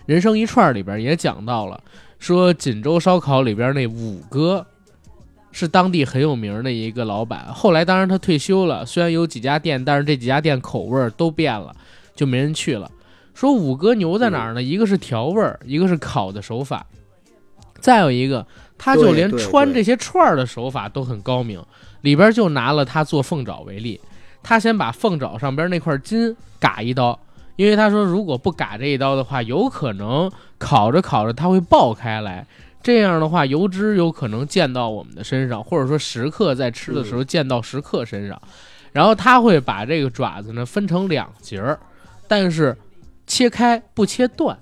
[0.05, 1.81] 人生一串》里边也讲到了，
[2.17, 4.65] 说锦州烧烤里边那五哥
[5.51, 7.45] 是当地很有名的一个老板。
[7.53, 11.75] 后来当然他退休了，虽然有几家店，但是这几家店口味儿都变了，
[12.15, 12.89] 就没人去了。
[13.33, 14.61] 说五哥牛在哪儿呢？
[14.61, 16.85] 一个是调味儿，一个是烤的手法，
[17.79, 18.45] 再有一个，
[18.77, 21.63] 他就连穿这些串儿的手法都很高明。
[22.01, 23.99] 里边就拿了他做凤爪为例，
[24.41, 27.19] 他先把凤爪上边那块筋嘎一刀，
[27.55, 32.45] 因为他说如果不嘎这一刀的话，有可能烤着烤着它会爆开来，
[32.81, 38.41] 这样的话油脂有可能溅到我们的身上，或者说食客在吃的时候溅到食客身上。
[38.91, 41.77] 然后他会把这个爪子呢分成两截儿，
[42.27, 42.75] 但是
[43.27, 44.57] 切开不切断，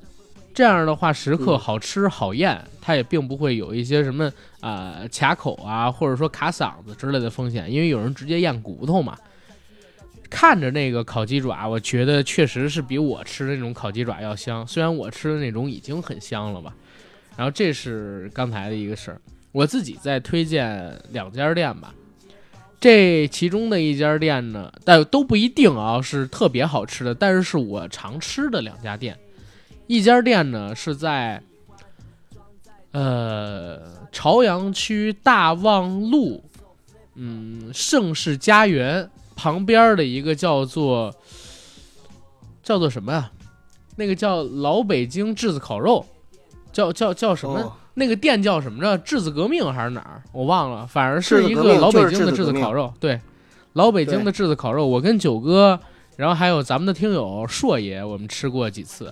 [0.54, 4.26] 这样的话食客嗯好吃好咽，它也并不会有一些什么
[4.60, 9.18] 啊、呃卡口啊，或者说卡嗓子之类的风险，因为有人直接咽骨头嘛。
[10.30, 16.76] 看着那个烤鸡爪，我觉得确实是比我吃的那种烤鸡爪要香，虽然我吃的那种已经很香了吧。
[17.36, 21.94] 然后这是刚才的一个事儿，我自己再推荐两家店吧。
[22.80, 29.18] 这其中的一家店呢，但都不一定啊，是特别好吃的，但是是我常吃的两家店。
[29.88, 31.42] 一家店呢是在
[32.92, 36.44] 呃朝阳区大望路，
[37.16, 41.16] 嗯盛世家园旁边的一个叫做
[42.62, 43.32] 叫做什么呀？
[43.96, 46.06] 那个叫老北京炙子烤肉，
[46.74, 47.60] 叫叫叫什么？
[47.62, 48.96] 哦那个店叫什么着？
[49.00, 50.22] 炙子革命还是哪儿？
[50.32, 52.94] 我忘了，反正是一个老北京的质质子革命子烤肉。
[53.00, 53.20] 对，
[53.74, 55.80] 老北京的炙子烤肉，我跟九哥，
[56.16, 59.12] 然后还有咱们的听友硕爷，我们吃过几次。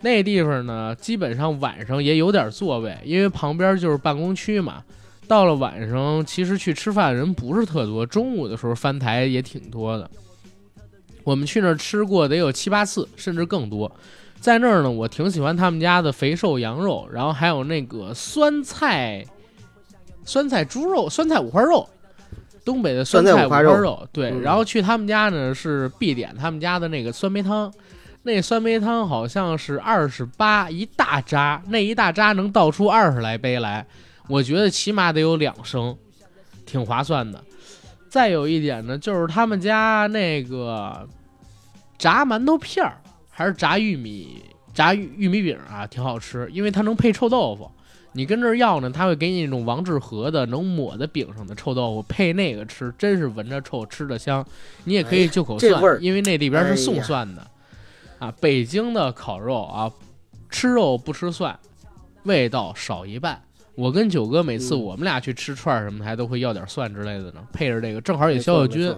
[0.00, 4.82] 那地方呢，基本上晚上也有点座位，因为旁边就是办公区嘛。
[5.28, 10.10] 到了晚上，其实去吃饭的人不是特多，中午的时候翻台也挺多的。
[11.24, 13.90] 我们去那儿吃过得有七八次，甚至更多。
[14.40, 19.24] 在那儿呢，我挺喜欢他们家的肥瘦羊肉，然后还有那个酸菜、
[20.24, 21.88] 酸菜猪肉、酸菜五花肉，
[22.64, 24.04] 东北的酸菜五花肉肉。
[24.12, 27.72] 对，嗯然后去他们家呢是必点他们家的那个酸梅汤，
[28.24, 33.86] 那酸梅汤好像是二十八一大扎，那一大扎能倒出二十来杯来，
[34.28, 35.96] 我觉得起码得有两升，
[36.64, 37.42] 挺划算的。
[38.08, 41.08] 再有一点呢，就是他们家那个
[41.98, 42.98] 炸馒头片儿。
[43.34, 47.68] 还是炸玉米炸玉玉米饼啊，挺好吃，因为它能配臭豆腐。
[48.12, 54.46] 你跟这儿要呢，他会给你那种王致和的能抹在饼上的臭豆腐，配那个吃，真是闻着臭，吃着香。
[54.84, 57.50] 你也可以就口蒜，因为那里边是送蒜的。
[58.18, 59.90] 啊，北京的烤肉啊，
[60.50, 61.58] 吃肉不吃蒜，
[62.24, 63.42] 味道少一半。
[63.74, 68.94] 我跟九哥每次嗯我们俩去吃串儿什么的，还都会要点蒜之类的呢，配着这个正好也没消消菌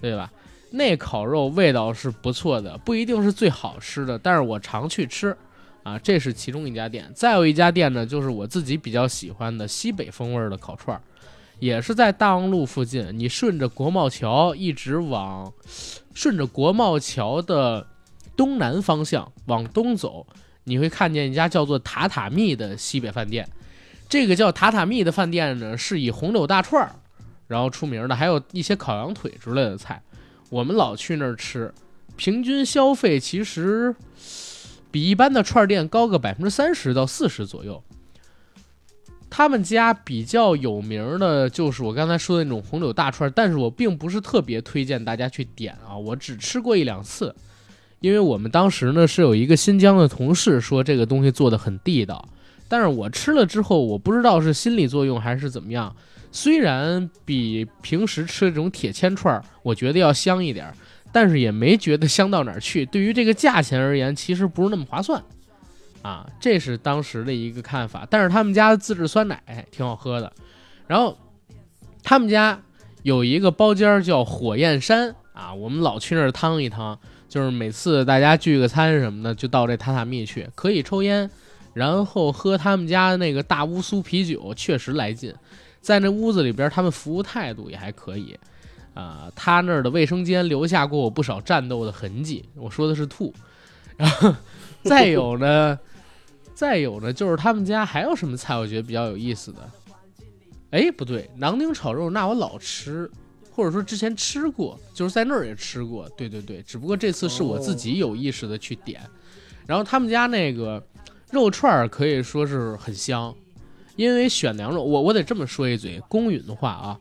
[0.00, 0.30] 对吧？
[0.70, 5.34] 那烤肉味道是不错的，不一定是最好吃的，但是我常去吃，
[5.82, 7.10] 啊，这是其中一家店。
[7.14, 11.00] 再有一家店呢，就是我自己比较喜欢的西北风味儿的烤串儿，
[11.60, 13.08] 也是在大望路附近。
[13.12, 15.50] 你顺着国贸桥一直往，
[16.12, 17.86] 顺着国贸桥的
[18.36, 20.26] 东南方向往东走，
[20.64, 23.48] 你会看见一家叫做塔塔蜜的西北饭店。
[24.08, 26.94] 这个叫塔塔蜜的饭店呢，是以红柳大串儿
[27.48, 30.02] 然后出名的，还有一些烤羊腿之类的菜。
[30.48, 31.72] 我们老去那儿吃，
[32.16, 33.94] 平均消费其实
[34.90, 37.82] 比一般的串儿店高个百分之三十到四十左右。
[39.28, 47.34] 他们家比较有名的就是我刚才说的那种红柳大串儿，但是我并不是特别推荐大家去点啊，我只吃过一两次，
[48.00, 52.26] 因为我们当时呢是有一个新疆的同事说这个东西做的很地道，
[52.68, 55.94] 但是我吃了之后，我不知道是心理作用还是怎么样，
[56.32, 60.74] 虽然比平时吃这种铁签串儿，我觉得要香一点儿，
[61.12, 62.84] 但是也没觉得香到哪儿去。
[62.84, 65.22] 对于这个价钱而言，其实不是那么划算，
[66.02, 68.06] 啊，这是当时的一个看法。
[68.10, 70.32] 但是他们家的自制酸奶挺好喝的，
[70.86, 71.16] 然后
[72.02, 72.60] 他们家
[73.02, 76.98] 有一个包间儿叫火焰山啊，我们老去那儿趟一趟，
[77.28, 81.30] 就是每次大家聚个餐什么的，就到这榻榻米去，可以抽烟，
[81.76, 85.34] 然后喝他们家的那个大乌苏啤酒，确实来劲。
[85.82, 88.34] 在那屋子里边，他们服务态度也还可以，
[88.94, 92.42] 啊、他那儿的卫生间留下过我不少战斗的痕迹。
[92.54, 93.30] 我说的是吐，
[93.98, 94.34] 然后
[94.84, 95.78] 再有呢，
[96.54, 99.58] 再有呢，就是他们家还有什么菜，我觉得比较有意思的。
[100.70, 103.08] 哎，不对，囊丁炒肉那我老吃，
[103.52, 106.08] 或者说之前吃过，就是在那儿也吃过。
[106.16, 109.02] 对对对，只不过这次是我自己有意识的去点。
[109.66, 110.80] 然后他们家那个
[111.30, 113.34] 肉串儿可以说是很香，
[113.96, 116.98] 因为选羊肉，我我得这么说一嘴公允的话啊。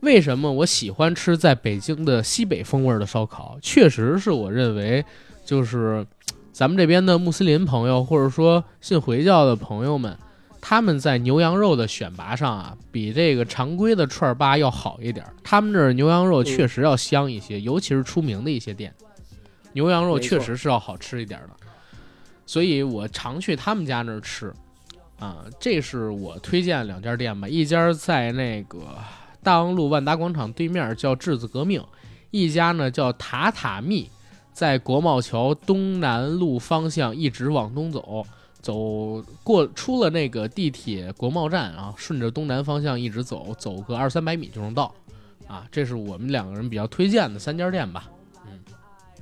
[0.00, 3.56] 为什么我喜欢吃在北京的西北风味儿的烧烤？
[3.62, 5.02] 确实是我认为，
[5.46, 6.06] 就是
[6.52, 10.14] 咱们这边的穆斯林朋友，或者说信回教的朋友们，
[10.60, 15.32] 他们在牛羊肉的选拔上啊，比这个常规的串儿吧要好一点儿。
[15.42, 18.92] 他们这儿牛羊肉确实要香一些，尤其是出名的一些店，
[19.72, 21.54] 牛羊肉确实是要好吃一点儿的。
[22.46, 24.52] 所以我常去他们家那儿吃，
[25.18, 28.80] 啊，这是我推荐两家店吧，一家在那个
[29.42, 31.82] 大望路万达广场对面叫质子革命，
[32.30, 34.10] 一家呢叫塔塔蜜，
[34.52, 38.26] 在国贸桥东南路方向一直往东走，
[38.60, 44.94] 走过出了那个地铁国贸站啊，顺着东南方向一直走，走个二三百米就能到，
[45.46, 48.10] 啊，这是我们两个人比较推荐的三家店吧。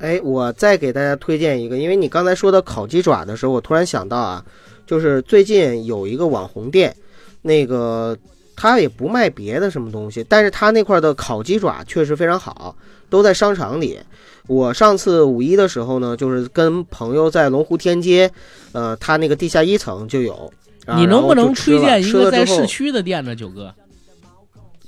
[0.02, 4.44] 哎，我再给大家推荐一个，因为你刚才说到烤鸡爪的时候，我突然想到啊，
[4.84, 6.94] 就是最近有一个网红店，
[7.42, 8.18] 那个
[8.56, 12.74] 他也不卖别的什么东西，但是他那块的烤鸡爪确实非常好，
[13.08, 13.96] 都在商场里。
[14.48, 18.28] 我上次五一的时候呢，就是跟朋友在龙湖天街，
[18.72, 20.52] 呃，他那个地下一层就有。
[20.84, 23.72] 啊你能不能推荐一个在市区的店呢，九哥？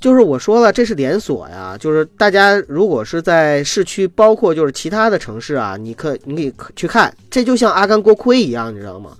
[0.05, 9.17] 就是我说了，这是连锁呀，就是大家如果是在市区，包括就是其他的城市啊，你可你可以去看，这就像阿甘锅盔一样，你知道吗？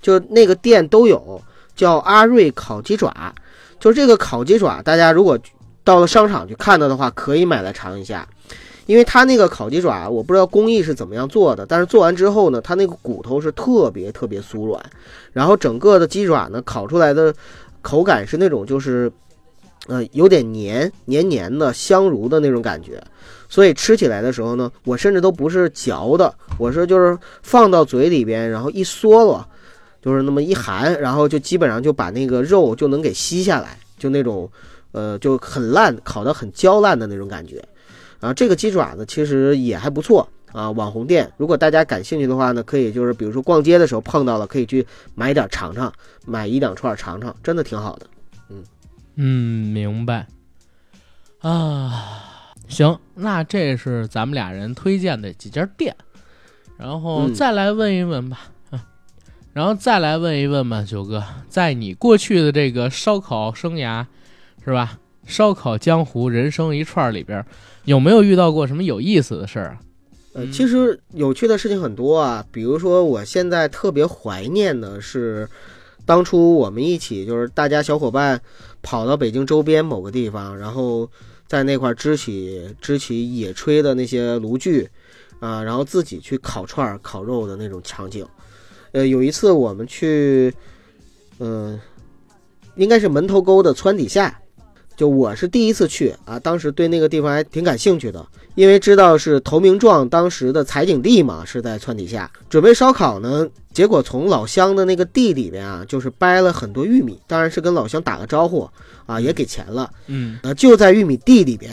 [0.00, 1.38] 就那个店都有，
[1.76, 3.14] 叫阿瑞烤鸡爪，
[3.78, 5.38] 就是这个烤鸡爪，大家如果
[5.84, 8.26] 到了商场去看到的话，可以买来尝一下，
[8.86, 14.82] 因为它那个烤鸡爪，我不知道工艺是怎么样做的，但是做完之后呢，它那个骨头是特别特别酥软，
[15.34, 17.34] 然后整个的鸡爪呢烤出来的
[17.82, 19.12] 口感是那种就是。
[19.88, 23.02] 呃，有点黏黏黏的香茹的那种感觉，
[23.48, 29.46] 所以吃起来的时候呢，我甚至都不是嚼的，我是就是放到嘴里边，然后一嗦了，
[30.00, 34.48] 就是那么一含，然后就基本上就把那个肉就能给吸下来，就那种
[34.92, 37.60] 呃就很烂，烤得很焦烂的那种感觉。
[38.20, 45.92] 啊，这个鸡爪子其实也还不错啊，网红店，如果大家感兴趣的话呢，可以就是比如说逛街的时候碰到了，可以去买点尝尝，
[46.24, 48.06] 买一两串尝尝，真的挺好的。
[49.16, 50.26] 嗯，明白。
[51.40, 55.94] 啊，行，那这是咱们俩人推荐的几家店，
[56.78, 58.38] 然后嗯再来问一问吧，
[58.70, 58.84] 啊，
[59.52, 64.06] 然后再来问一问吧，九哥，在你过去的这个烧烤生涯，
[64.64, 64.98] 是吧？
[65.24, 67.44] 烧烤江湖人生一串里边，
[67.84, 69.78] 有没有遇到过什么有意思的事儿啊？
[70.34, 75.48] 呃，嗯其实有趣的事情很多啊，比如说我现在特别怀念的是，
[76.04, 78.40] 当初我们一起就是大家小伙伴
[78.82, 81.08] 跑到北京周边某个地方，然后
[81.46, 84.88] 在那块支起支起野炊的那些炉具
[85.40, 88.26] 啊，然后自己去烤串、烤肉的那种场景。
[88.90, 90.52] 呃，有一次我们去，
[91.38, 91.80] 嗯、
[92.74, 94.41] 应该是门头沟的川底下。
[94.96, 98.24] 就我是第一次去啊，当时对那个地方还挺感兴趣的，
[98.54, 103.48] 因为知道是投名状当时的采景地嘛，是在川底下准备烧烤呢。
[103.72, 108.68] 结果从老乡的那个地里边啊，就是掰了很多玉米，当然是跟老乡打个招呼
[109.06, 109.90] 啊，也给钱了。
[110.08, 111.72] 嗯呃，就在玉米地里边，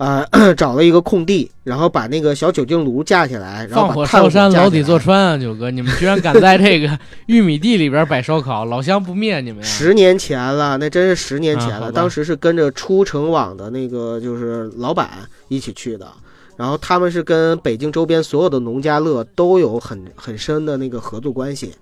[0.00, 0.26] 啊、
[0.56, 6.98] 找了一个空地，然后把那个小酒精炉架起来，然后放火烧山，牢底坐穿啊，九哥，你们居然敢在这个
[7.28, 9.68] 玉米地里边摆烧烤，老乡不灭你们呀！
[9.68, 11.88] 十年前了，那真是十年前了。
[11.88, 15.10] 啊当时是跟着出城网的那个就是老板
[15.48, 16.08] 一起去的，
[16.56, 21.74] 然后他们是跟北京周边所有的农家乐都有很很深的那个合作关系，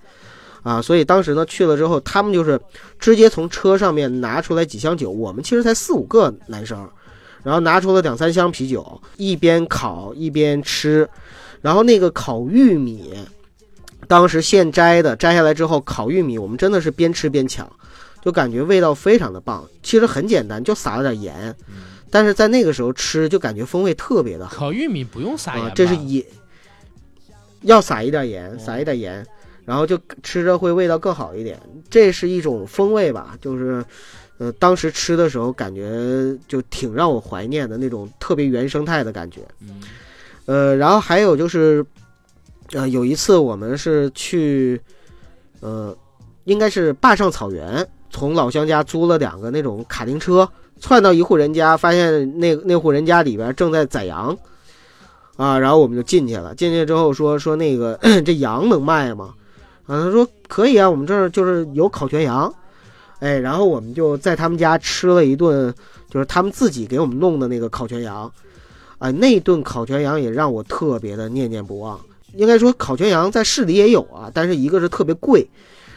[0.65, 2.61] 啊，所以当时呢去了之后，他们就是
[2.99, 6.85] 直接从车上面拿出来几箱酒，我们其实才四五个男生，
[7.49, 11.09] 然后拿出了两三箱啤酒，一边烤一边吃，
[11.63, 13.15] 然后那个烤玉米。
[14.07, 17.67] 当时现摘的，摘下来之后烤玉米，我们真的是边吃边抢，
[18.21, 19.67] 就感觉味道非常的棒。
[19.83, 21.57] 其实很简单，就撒了点盐，
[22.11, 26.23] 但是在那个时候吃就感觉风味特别的好烤玉米不用撒盐这是也
[27.63, 29.27] 要撒一点盐，哦撒一点盐，
[29.65, 31.59] 然后就吃着会味道更好一点。
[31.89, 33.83] 这是一种风味吧，就是。
[34.39, 39.41] 呃，当时吃的时候感觉就挺让我怀念的那种特别原生态的感觉。
[39.61, 39.81] 嗯
[40.47, 41.85] 呃，然后还有就是，
[42.73, 44.81] 呃，有一次我们是去，
[45.61, 45.95] 呃，
[46.45, 50.49] 应该是坝上草原，从老乡家租了两个那种卡丁车，
[50.81, 54.35] 窜到一户人家，发现那那户人家里边正在宰羊，
[55.37, 56.55] 啊，然后我们就进去了。
[56.55, 59.35] 进去之后说说那个 这羊能卖吗？
[59.87, 62.51] 啊，他说可以啊，我们这儿就是有烤全羊。
[63.21, 65.75] 哎，然后我们就在他们家吃了一顿，
[66.11, 68.31] 就是他们自己给我们弄的那个烤全羊。
[68.99, 72.01] 啊，那顿烤全羊也让我特别的念念不忘。
[72.35, 75.49] 应该说，烤全羊在市里也有啊，但是一个是特别贵，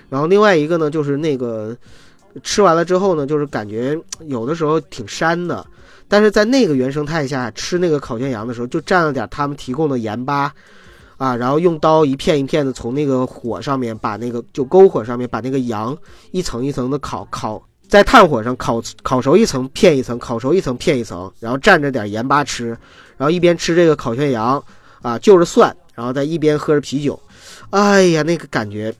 [0.07, 1.75] 然后另外一个呢，就是那个
[2.43, 5.65] 吃完了之后呢，就是感觉有的时候挺膻的。
[6.07, 10.53] 但是在那个原生态下吃那个烤全羊的时候，就蘸了点他们提供的盐巴，
[11.21, 15.95] 啊，然后用刀一片一片的从那个火上面把那个就篝火上面把那个羊
[16.31, 22.69] 一层一层的烤烤，在炭火上烤烤熟一层片一层，烤熟一层片一层，然后蘸着点盐巴吃，
[23.17, 24.63] 然后一边吃这个烤全羊
[25.03, 27.19] 啊，就着蒜，然后再一边喝着啤酒，
[27.69, 28.91] 哎呀，那个感觉。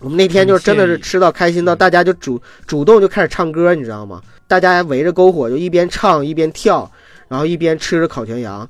[0.00, 4.20] 我们那天就真的是吃到开心到，大家就主主动就开始唱歌，你知道吗？
[4.48, 6.90] 大家围着篝火就一边唱一边跳，
[7.28, 8.68] 然后一边吃着烤全羊，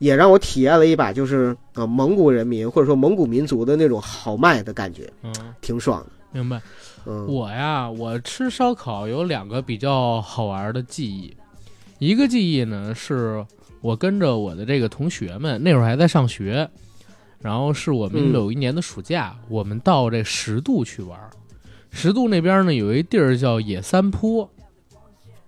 [0.00, 6.06] 也让我体验了一把就是呃蒙古人民或者说蒙古民族的那种豪迈的感觉，嗯，挺爽的。
[6.32, 6.60] 明白。
[7.06, 11.34] 嗯，我呀，我吃烧烤有两个比较好玩的记忆，
[11.98, 13.44] 一个记忆呢是
[13.80, 16.68] 我跟着我的这个同学们，那会儿还在上学，
[17.38, 21.30] 然后是我们嗯有一年的暑假，我们到这十渡去玩儿。
[21.90, 24.48] 十渡那边呢有一地儿叫野三坡，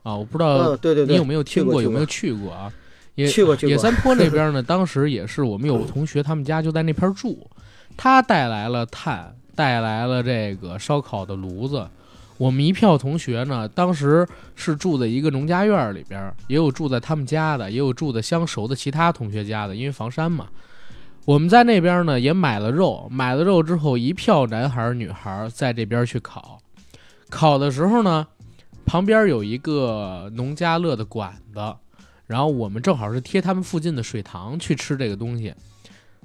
[0.03, 2.73] 啊，我不知道嗯，对对对，你有没有听去过有没有去过啊？
[3.15, 7.49] 野去过去过野三坡那边呢，当时也是我们有个同学，他们家就在那边住，
[7.97, 11.87] 他带来了炭，带来了这个烧烤的炉子。
[12.39, 20.49] 我们一票同学呢，当时是住在一个农家院里边，也有住在他们家的，也有住在相熟的其他同学家的，因为房山嘛。
[21.25, 26.59] 我们在那边呢也买了肉，买了肉之后，一票男孩儿女孩儿在这边去烤。
[27.31, 28.27] 烤的时候呢，
[28.85, 31.61] 旁边有一个农家乐的馆子，
[32.27, 35.55] 然后我们正好是贴他们附近的水塘去吃这个东西。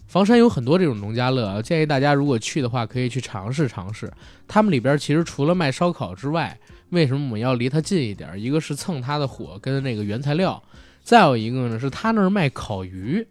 [0.08, 4.12] 房山有很多这种农家乐，建议大家如果去的话，可以去尝试尝试。
[4.48, 6.58] 他们里边其实除了卖烧烤之外，
[6.92, 8.42] 为什么我们要离它近一点？
[8.42, 10.64] 一个是蹭它的火跟那个原材料，
[11.04, 13.28] 再有一个呢是他那儿卖烤鱼。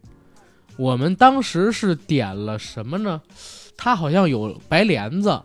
[0.77, 3.23] 我们当时是点了什么呢？
[3.79, 5.41] 他好像有白莲子，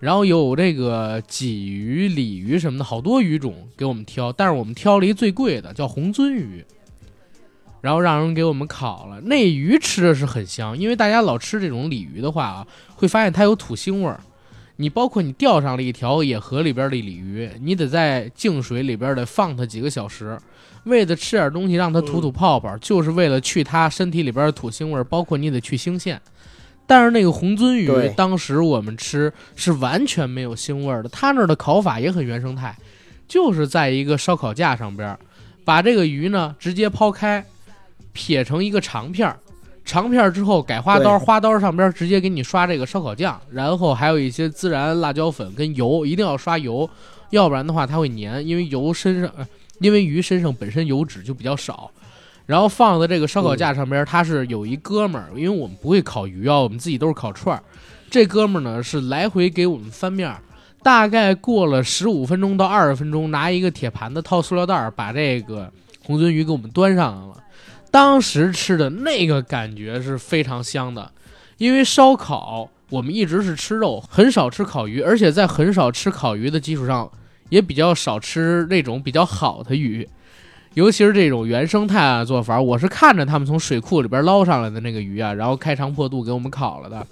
[0.00, 6.64] 然后有这个鲫鱼、鲤鱼什么的，好多鱼种给我们挑，但是我们挑了一最贵的，叫红鳟鱼。
[7.82, 14.20] 然后让人给我们烤了，那鱼吃的是很香，因为大家老吃这种鲤鱼的话啊，会发现它有土腥味儿。
[14.76, 20.38] 你包括你钓上了一条野河里边的鲤鱼，你得在净水里边得放它几个小时，
[20.84, 26.20] 为了吃点东西让它吐吐泡泡，就是为了去它身体里边的土腥味儿，包括你得去腥线。
[26.90, 27.86] 但是那个红鳟鱼，
[28.16, 32.76] 当时我们吃是完全没有腥味儿的，它那儿的烤法也很原生态，
[33.28, 35.16] 就是在一个烧烤架上边儿，
[35.64, 37.46] 把这个鱼呢直接抛开，
[38.12, 39.38] 撇成一个长片儿，
[39.84, 46.90] 长片儿之后改花刀，对花刀上边儿直接给你刷这个烧烤酱，然后还有一些孜然、辣椒粉跟油，一定要刷油，
[47.30, 49.46] 要不然的话它会粘，因为油身上，呃
[49.78, 51.88] 因为鱼身上本身油脂就比较少。
[52.46, 57.62] 然后放在这个烧烤架上边儿，他是有一哥们儿，因为我们不会烤鱼啊，我们自己都是烤串儿。
[58.10, 60.40] 这哥们儿呢是来回给我们翻面儿，
[60.82, 65.72] 大概过了十五分钟到二十分钟，拿一个铁盘子套塑料袋儿，把这个
[66.04, 67.36] 红鳟鱼给我们端上来了。
[67.92, 71.10] 当时吃的那个感觉是非常香的，
[71.58, 77.08] 因为烧烤我们一直是吃肉，很少吃烤鱼，而且在很少吃烤鱼的基础上，
[77.48, 80.08] 也比较少吃那种比较好的鱼。
[80.74, 87.04] 尤其是这种原生态啊做法，我是看着他们从水库里边捞上来的那个鱼啊，然后开肠破肚给我们烤了的，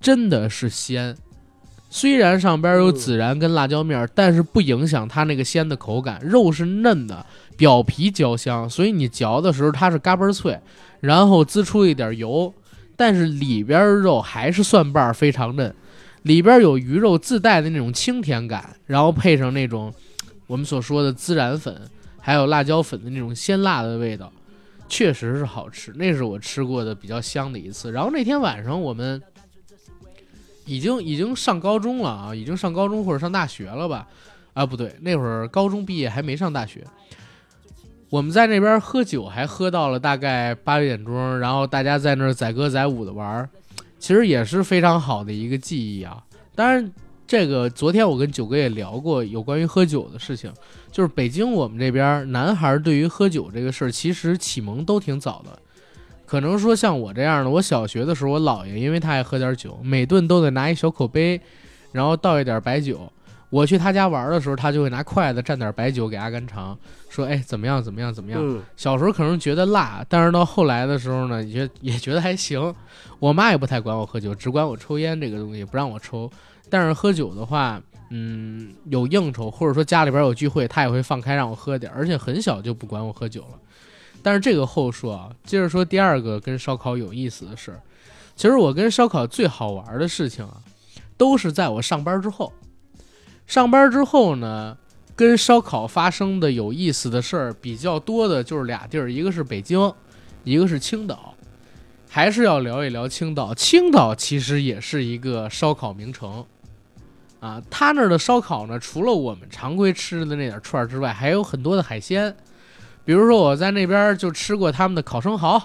[0.00, 1.16] 真的是鲜。
[1.88, 7.24] 虽然上边有孜然跟辣椒面儿，但是不影响它那个鲜的口感，肉是嫩的，
[7.56, 10.58] 表皮焦香，所以你嚼的时候它是嘎嘣脆，
[11.00, 12.52] 然后滋出一点油，
[12.96, 15.72] 但是里边肉还是蒜瓣非常嫩，
[16.22, 19.94] 里边有鱼肉自带的那种清甜感，然后配上那种
[20.48, 21.80] 我们所说的孜然粉。
[22.22, 24.32] 还有辣椒粉的那种鲜辣的味道，
[24.88, 25.92] 确实是好吃。
[25.96, 27.92] 那是我吃过的比较香的一次。
[27.92, 29.20] 然后那天晚上我们
[30.64, 34.06] 已经已经上高中了啊，已经上高中或者上大学了吧？
[34.54, 36.86] 啊，不对，那会儿高中毕业还没上大学。
[38.08, 43.48] 我们在那边喝酒，还喝到了大概八点钟，然后大家在那儿载歌载舞的玩儿，
[43.98, 46.22] 其实也是非常好的一个记忆啊。
[46.54, 46.92] 当然，
[47.32, 50.52] 这个昨天我跟九哥也聊过有关于喝酒的事情。
[50.90, 55.58] 就是北京我们这边男孩对于喝酒这个事儿，其实启蒙都挺早的。
[56.26, 61.40] 可能说像我这样的，我小学的时候，我姥爷因为他爱喝点酒，每顿都得拿一小口杯，
[61.92, 63.10] 然后倒一点白酒。
[63.48, 66.78] 我去他家玩的时候，他就会拿筷子蘸点白酒给阿甘尝，
[67.08, 67.82] 说：“哎，怎么样？
[67.82, 68.12] 怎么样？
[68.12, 72.74] 怎么样？”嗯，小时候可能觉得辣，但是到后来的时候呢，也也觉得还行。
[73.18, 76.30] 我妈也不太管我喝酒，只管我抽烟这个东西，不让我抽。
[76.72, 83.58] 但是喝酒的话，嗯，有应酬或者说家里边有聚会，他也会放开让我喝点，而且很小就不管我喝酒了。
[84.22, 87.78] 但是这个后说啊，接着说第二个跟烧烤有意思的事儿。
[88.34, 90.62] 其实我跟烧烤最好玩的事情啊，
[91.18, 92.50] 都是在我上班之后。
[93.46, 94.78] 上班之后呢，
[95.14, 99.92] 跟烧烤发生的有意思的事儿比较多的就是俩地儿，一个是北京，
[100.44, 101.34] 一个是青岛。
[102.08, 103.54] 还是要聊一聊青岛。
[103.54, 106.44] 青岛其实也是一个烧烤名城，
[107.42, 112.32] 啊，他那儿的烧烤呢，除了我们常规吃的那点串儿之外，还有很多的海鲜。
[113.04, 115.60] 比如说我在那边就吃过他们的烤生蚝，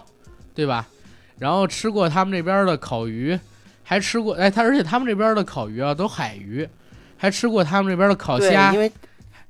[0.55, 0.88] 对吧？
[1.38, 3.39] 然后吃过他们那边的烤鱼，
[3.84, 6.67] 还吃过哎，他而且他们这边的烤鱼啊都海鱼，
[7.15, 8.91] 还吃过他们那边的烤，虾因，为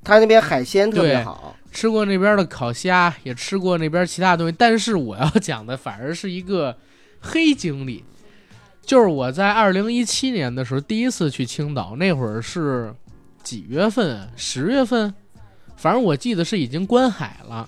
[0.04, 1.56] 他那边海鲜特别好。
[1.72, 4.56] 吃过那边的烤虾，也吃过那边其他东西。
[4.60, 6.76] 但是我要讲的反而是一个
[7.22, 8.04] 黑经历，
[8.88, 12.96] 就是我在二零一七年的时候第一次去青岛，那会儿是
[13.44, 14.30] 几月份？
[14.38, 15.14] 十月份，
[15.76, 17.68] 反正我记得是已经观海了。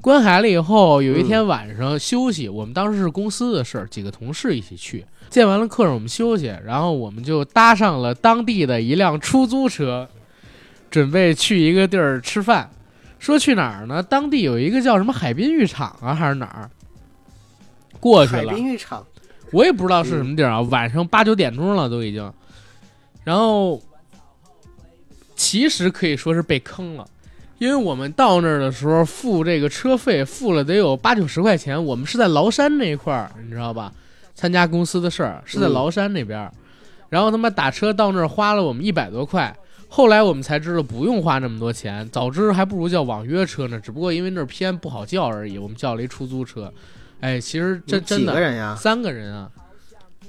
[0.00, 5.06] 观海了以后，有一天晚上休息，我们当时是公司的事儿，几个同事一起去。
[5.30, 10.08] 见完了客人，我们休息，然后我们就搭上了当地的一辆出租车，
[10.90, 12.68] 准备去一个地儿吃饭。
[13.20, 14.02] 说去哪儿呢？
[14.02, 16.68] 当地有一个叫什么海滨浴场啊，还是哪儿？
[18.00, 19.06] 过去海了，滨浴场，
[19.52, 20.60] 我也不知道是什么地儿啊。
[20.62, 22.32] 晚上八九点钟了都已经，
[23.24, 23.80] 然后
[25.34, 27.06] 其实可以说是被坑了，
[27.58, 33.92] 因为我们到那儿的时候付这个车费付了得有八九十块钱，我们是在崂山那一块儿，你知道吧？
[34.34, 36.52] 参加公司的事儿是在嗯崂山那边儿，
[37.08, 39.52] 然后他妈打车到那儿花了我们一百多块。
[39.88, 43.80] 后来我们才知道不用花那么多钱，早知还不如叫网约车呢。
[43.80, 46.72] 只不过因为那儿偏不好叫而已，我们叫了一出租车。
[47.20, 48.76] 哎，其实这真的几个人呀？
[48.76, 49.50] 三个人啊，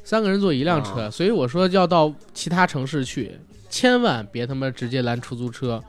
[0.04, 5.84] 三个人坐一辆车，啊所以我说要到其他城市去，千万别他妈直接拦出租车，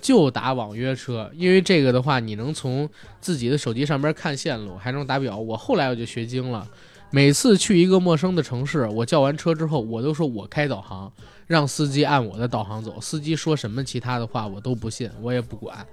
[0.00, 2.88] 就打网约车，因为这个的话，你能从
[3.20, 5.36] 自己的手机上边看线路，还能打表。
[5.36, 6.64] 我后来我就学精了，
[7.10, 11.12] 每次去一个陌生的城市，我叫完车之后，我都说我开导航，
[11.48, 15.84] 让司机按我的导航走，司机说什么其他的话我都不信，我也不管。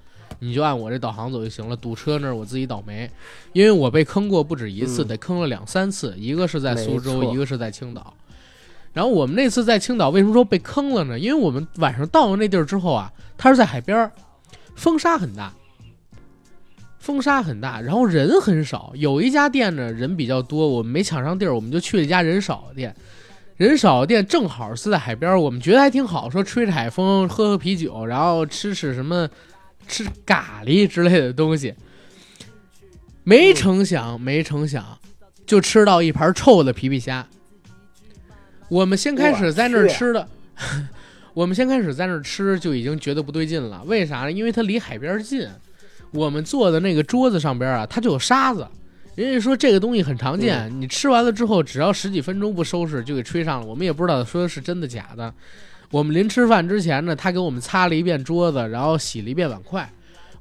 [0.43, 3.07] 你就按我这导航走就行了，堵车那儿我自己倒霉，
[3.53, 8.11] 因为我被坑过不止一次，嗯得坑了两三次，一个是在苏州，一个是在青岛。
[8.91, 11.17] 然后我们那次在青岛为什么说被坑了呢？
[11.17, 14.11] 因为我们晚上到了那地儿之后啊，它是在海边儿，
[14.75, 15.53] 风沙很大，
[16.97, 18.91] 风沙很大，然后人很少。
[18.95, 22.95] 有一家店呢人比较多，我们没抢上地儿，我们就去了一家人少的店。
[23.57, 29.29] 人少的店正好是在海边儿，我们觉得还挺好，说吹着海风，喝喝啤酒，然后吃吃什么，
[29.87, 31.73] 吃咖喱之类的东西。
[33.23, 34.97] 没成想，没成想，
[35.45, 37.27] 就吃到一盘臭的皮皮虾。
[38.67, 40.27] 我们先开始在那儿吃的，
[41.35, 43.83] 我们先开始在那儿吃就已经觉得不对劲了。
[43.85, 44.31] 为啥呢？
[44.31, 45.47] 因为它离海边近，
[46.11, 48.67] 我们坐的那个桌子上边啊，它就有沙子。
[49.15, 53.65] 人家说这个东西很常见，你吃完了之后，只要十几分钟不收拾就给吹上了。
[53.67, 55.31] 我们也不知道说的是真的假的。
[55.91, 59.87] 我们临吃饭之前呢，他给我们擦了一遍桌子，然后洗了一遍碗筷。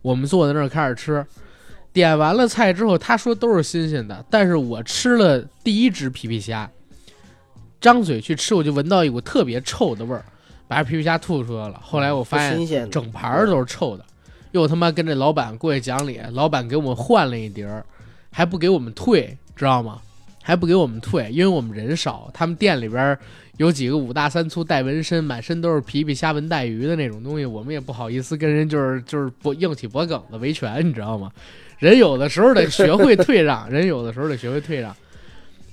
[0.00, 1.26] 我们坐在那儿开始吃，
[1.92, 6.70] 点完了菜之后，他说都是新鲜的，但是我吃了第一只皮皮虾，
[7.80, 10.24] 张嘴去吃，我就闻到一股特别臭的味儿，
[10.68, 11.78] 把皮皮虾吐出来了。
[11.84, 14.04] 后来我发现整盘儿都是臭的，
[14.52, 17.84] 又他妈跟这老板过去讲理，老板给我们换了一碟儿，
[18.30, 20.00] 还不给我们退，知道吗？
[20.42, 23.18] 还不给我们退，因为我们人少，他们店里边儿
[23.60, 31.30] 有几个五大三粗带纹身，满身都是皮皮虾纹带鱼的那种东西，我们也不好意思跟人就是就是脖硬起脖梗子维权，你知道吗？
[31.78, 34.96] 人有的时候得学会退让， 人有的时候得学会退让。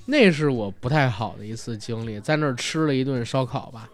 [0.04, 3.88] 那是我不太好的一次经历，在那儿吃了一顿烧烤吧。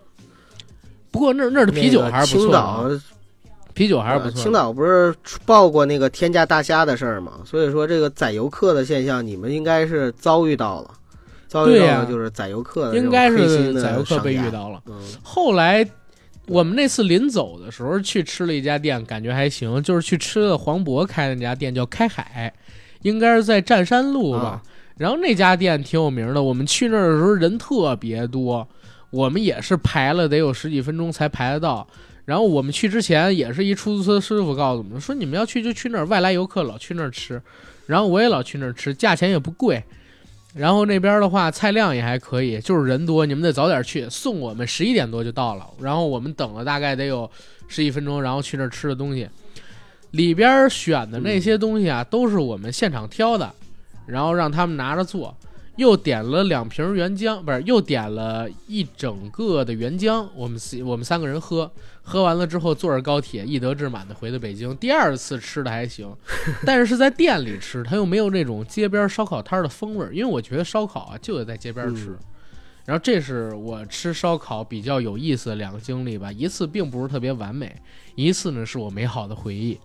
[1.13, 3.05] 不过那儿那儿的啤酒还是不错的啊，青岛
[3.75, 5.15] 啤酒还是不错青岛不是
[5.47, 7.35] 报过那个天价大虾的事儿吗？
[7.45, 10.91] 所以说这个宰游客的现象，你们应该是遭遇到了，
[11.55, 14.51] 遭遇对呀到就是宰游客的应该是宰游客被遇。
[14.51, 14.83] 到了。
[14.87, 15.89] 嗯，后来
[16.49, 22.53] 我们那次临走的时候去吃了一家店，感觉还行，就是去吃了黄渤开的那家店，叫开海，
[23.03, 24.39] 应该是在湛山路吧。
[24.41, 24.63] 啊
[24.97, 28.65] 然后那家店挺有名的，我们去那儿的时候人特别多，
[29.11, 31.85] 我们也是排了得有十几分钟才排得到。
[32.25, 37.43] 然后我们去之前也是一出租车师傅告诉我们说，你们要去就去那儿，外来游客老去那儿吃。
[37.87, 39.83] 然后我也老去那儿吃，价钱也不贵。
[40.55, 44.09] 然后那边的话菜量也还可以，就是人多，你们得早点去。
[44.09, 47.29] 送我们十一点多就到了，然后我们等了大概得有
[47.67, 49.29] 十几分钟，然后去那儿吃的东西。
[50.13, 53.53] 里边选的那些东西啊，都是我们现场挑的，
[54.07, 55.37] 然后让他们拿着做。
[55.77, 61.70] 又点了两瓶原浆，不是，又点了一整个的原浆，我们四我们三个人喝，
[62.03, 64.77] 喝完了之后坐着高铁一得志满的回的北京。
[64.77, 66.14] 第二次吃的还行，
[66.64, 72.11] 但是是在店里吃，它又没有那种街边烧烤摊儿的风味儿，因为我觉得烧烤啊就得在街边吃。
[72.11, 72.18] 嗯
[72.87, 77.75] 然后这是我吃烧烤比较有意思的两个经历吧，一次并不是特别完美，
[78.14, 79.81] 一次呢是我美好的回忆。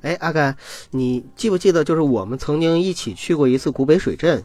[0.00, 0.56] 哎，阿甘，
[0.90, 4.42] 你记不记得就是我们曾经一起去过一次古北水镇？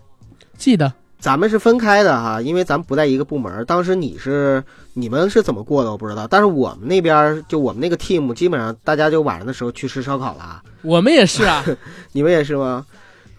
[0.61, 3.65] 记得咱们是分开的哈，因为咱们不在一个部门。
[3.65, 10.61] 当时你是你们是怎么过的我不知道，但是我们那边就我们那个 team 基本上大家就晚上的时候去吃烧烤了。
[10.83, 11.65] 我们也是啊，
[12.13, 12.85] 你们也是吗？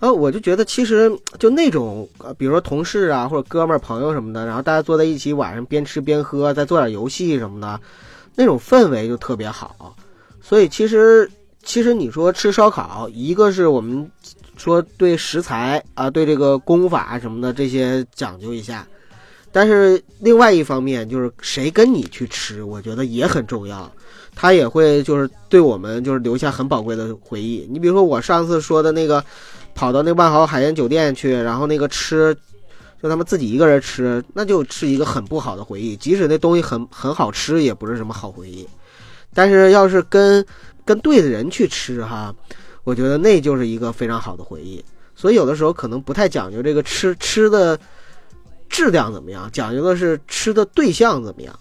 [0.01, 7.81] 呃，我就觉得其实就那种，呃，比如说同事啊，或者哥们儿、朋友什么的，然后大家坐在一起，晚上边吃边喝，再做点游戏什么的，
[8.35, 9.95] 那种氛围就特别好。
[10.41, 11.31] 所以其实，
[11.63, 14.11] 其实你说吃烧烤，一个是我们
[14.63, 18.87] 说对食材啊，对这个功法什么的这些讲究一下，
[19.51, 23.91] 但是另外一方面，就是谁跟你去吃，我觉得也很重要。
[24.37, 27.67] 他也会就是对我们就是留下很宝贵的回忆。
[27.73, 29.23] 你比如说我上次说的那个，
[29.75, 32.33] 跑到那万豪海鲜酒店去，然后那个吃，
[33.03, 35.97] 就他们自己一个人吃，那就是一个很不好的回忆。
[35.97, 38.65] 即使那东西很很好吃，也不是什么好回忆。
[39.35, 40.47] 但是要是跟
[40.85, 42.33] 跟对的人去吃哈，
[42.85, 44.85] 我觉得那就是一个非常好的回忆。
[45.15, 47.79] 所以有的时候可能不太讲究这个吃吃的
[48.69, 51.59] 质量怎么样，讲究的是吃的对象怎么样。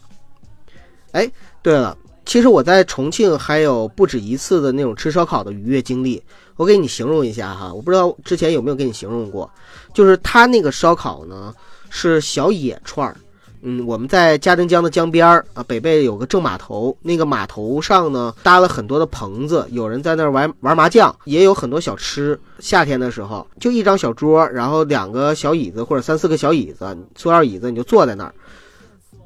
[1.11, 1.97] 哎，对了。
[2.24, 6.22] 其实我在重庆还有不止一次的那种吃烧烤的愉悦经历，
[6.55, 9.51] 我给你形容一下哈，我不知道之前有没有给你形容过，
[9.91, 11.53] 就是他那个烧烤呢
[11.89, 13.17] 是小野串儿，
[13.64, 22.39] 嗯，我们在嘉陵江的江边儿啊，北碚有个正码头，那个码头上呢搭了很多的棚子，有人在那儿玩玩麻将，也有很多小吃。
[22.59, 28.34] 夏天的时候就一张小桌，然后两个小椅子或者三四个小椅子，塑料椅子，你就坐在那儿。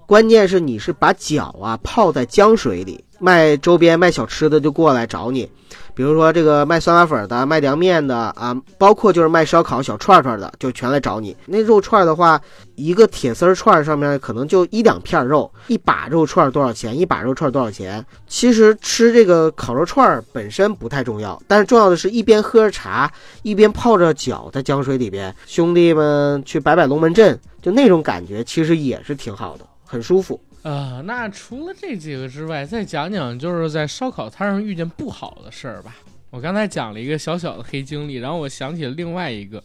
[0.08, 5.50] 关键是你是把脚啊泡在江水里，卖周边卖小吃的就过来找你，
[5.96, 11.36] 比如说这个卖酸辣粉的、卖凉面的啊，包括就是卖烧烤小串串的，就全来找你。
[11.48, 12.40] 那肉串的话，
[12.76, 16.96] 一个铁丝串上面可能就一两片肉，一把肉串多少钱？
[16.96, 18.06] 一把肉串多少钱？
[18.28, 29.66] 其实吃这个烤肉串本身不太重要，但是重要的是一边喝着茶，一边泡着脚在江水里边，兄弟们去摆摆龙门阵，就那种感觉其实也是挺好的。
[29.96, 31.02] 很舒服啊！
[31.06, 35.96] 那除了这几个之外，再讲讲就是在烧烤摊上遇见不好的事儿吧。
[36.32, 39.64] 我刚才讲了一个小小的黑经历，然后我想起了另外一个，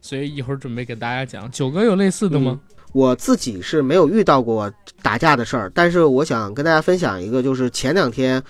[0.00, 1.50] 所以一会儿准备给大家讲。
[1.50, 2.60] 九哥有类似的吗？
[2.92, 4.72] 我自己是没有遇到过
[5.02, 8.40] 打架的事儿，但是我想跟大家分享一个，就是前两天，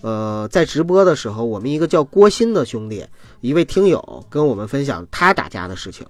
[0.00, 3.06] 呃，在直播的时候，我们一个叫郭鑫的兄弟，
[3.40, 6.04] 一位听友跟我们分享他打架的事情。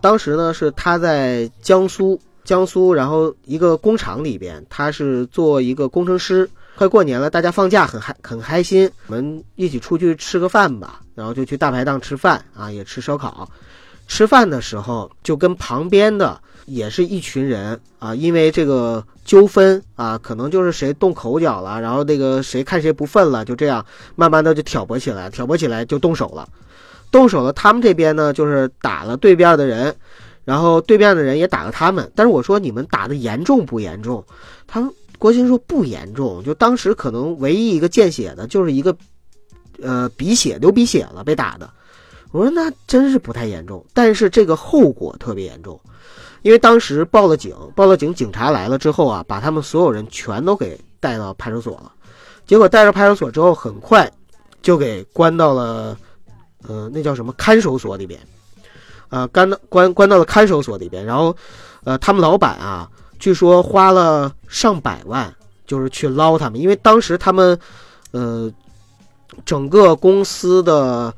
[0.00, 2.18] 当时呢，是他在江苏。
[2.44, 6.48] 江苏，然后一个工厂里边，他是做一个工程师。
[6.76, 11.00] 快过年了，大家放假很嗨很开心，我们一起出去吃个饭吧。
[11.14, 13.48] 然后就去大排档吃饭啊，也吃烧烤。
[14.08, 23.86] 吃饭的时候就跟旁边的也是一群人啊，因为这个纠纷啊，可能就是谁动口角了，然后那个谁看谁不忿了，就这样
[24.16, 26.48] 慢慢的就挑拨起来，挑拨起来就动手了。
[27.12, 29.94] 动手了，他们这边呢就是打了对面的人。
[30.44, 34.24] 然后对面的人也打了他们，但是我说你们打的严重不严重？
[34.66, 38.94] 他们国兴说不严重，就当时可能唯一一个见血的就是一个，
[39.82, 41.70] 呃，鼻血流鼻血了被打的。
[42.30, 45.80] 我说那真是不太严重，但是这个后果特别严重，
[46.42, 51.92] 因为当时报了警，报了警，警察来了之后啊，把他们所有人全都给带到派出所了。
[52.44, 54.12] 结果带到派出所之后，很快
[54.60, 55.96] 就给关到了，
[56.68, 58.20] 呃，那叫什么看守所里边。
[59.08, 61.36] 呃，关到关关到了看守所里边，然后，
[61.84, 62.88] 呃，他们老板啊，
[63.18, 65.32] 据说花了上百万，
[65.66, 67.58] 就是去捞他们，因为当时他们，
[68.12, 68.50] 呃，
[69.44, 71.12] 整个公司的，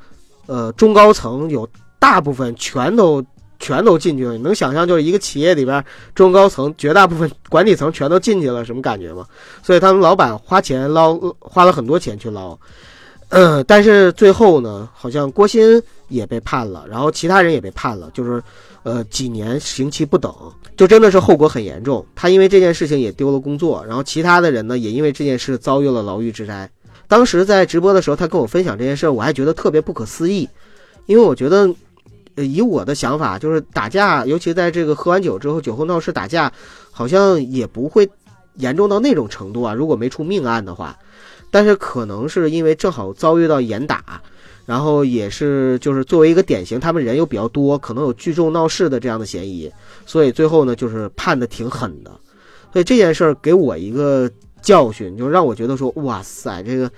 [0.45, 1.67] 呃，中高层有
[1.99, 3.23] 大部分全都
[3.59, 5.83] 全都进去了，你能想象就是一个企业里边
[6.13, 9.25] 中高层绝大部分管理层全都进去了，什么感觉吗？
[9.63, 12.57] 所以他们老板花钱捞，花了很多钱去捞，
[13.29, 15.81] 嗯，但是最后呢，好像郭鑫。
[16.09, 18.41] 也被判了，然后其他人也被判了，就是，
[18.83, 20.33] 呃，几年刑期不等，
[20.77, 22.05] 就真的是后果很严重。
[22.15, 26.69] 他因为这件事情也丢了工作，然后其他的人呢也因为这件事遭遇了牢狱之灾。
[27.09, 30.47] 当时在直播的时候，他跟我分享这件事，我还觉得特别不可思议，
[31.07, 31.69] 因为我觉得，
[32.37, 36.49] 以我的想法，就是打架，尤其在这个喝完酒之后，酒后闹事打架，
[36.89, 38.09] 好像也不会
[38.55, 39.73] 严重到那种程度啊。
[39.73, 40.97] 如果没出命案的话，
[41.57, 44.21] 但是可能是因为正好遭遇到严打。
[44.67, 49.71] 然后也是，就是作为一个典型，他们人又比较多，可能有聚众闹事的这样的嫌疑，
[50.05, 52.11] 所以最后呢，就是判的挺狠的。
[52.71, 54.29] 所以这件事儿给我一个
[54.61, 56.91] 教训，就让我觉得说，哇塞，这个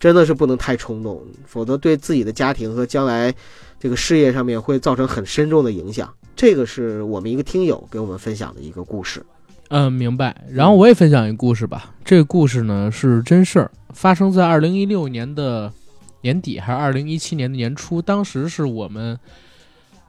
[0.00, 3.32] 真的是不能太冲动，否则对自己的家庭和将来
[3.78, 6.12] 这个事业上面会造成很深重的影响。
[6.34, 9.22] 这个是我们一个听友给我们分享的一个故事。
[9.70, 10.44] 嗯，明白。
[10.48, 11.94] 然后我也分享一个故事吧。
[12.04, 15.72] 这个故事呢是真事儿，发生在二零一六年的。
[16.22, 19.18] 年底还是二零一七年的年初，当时是我们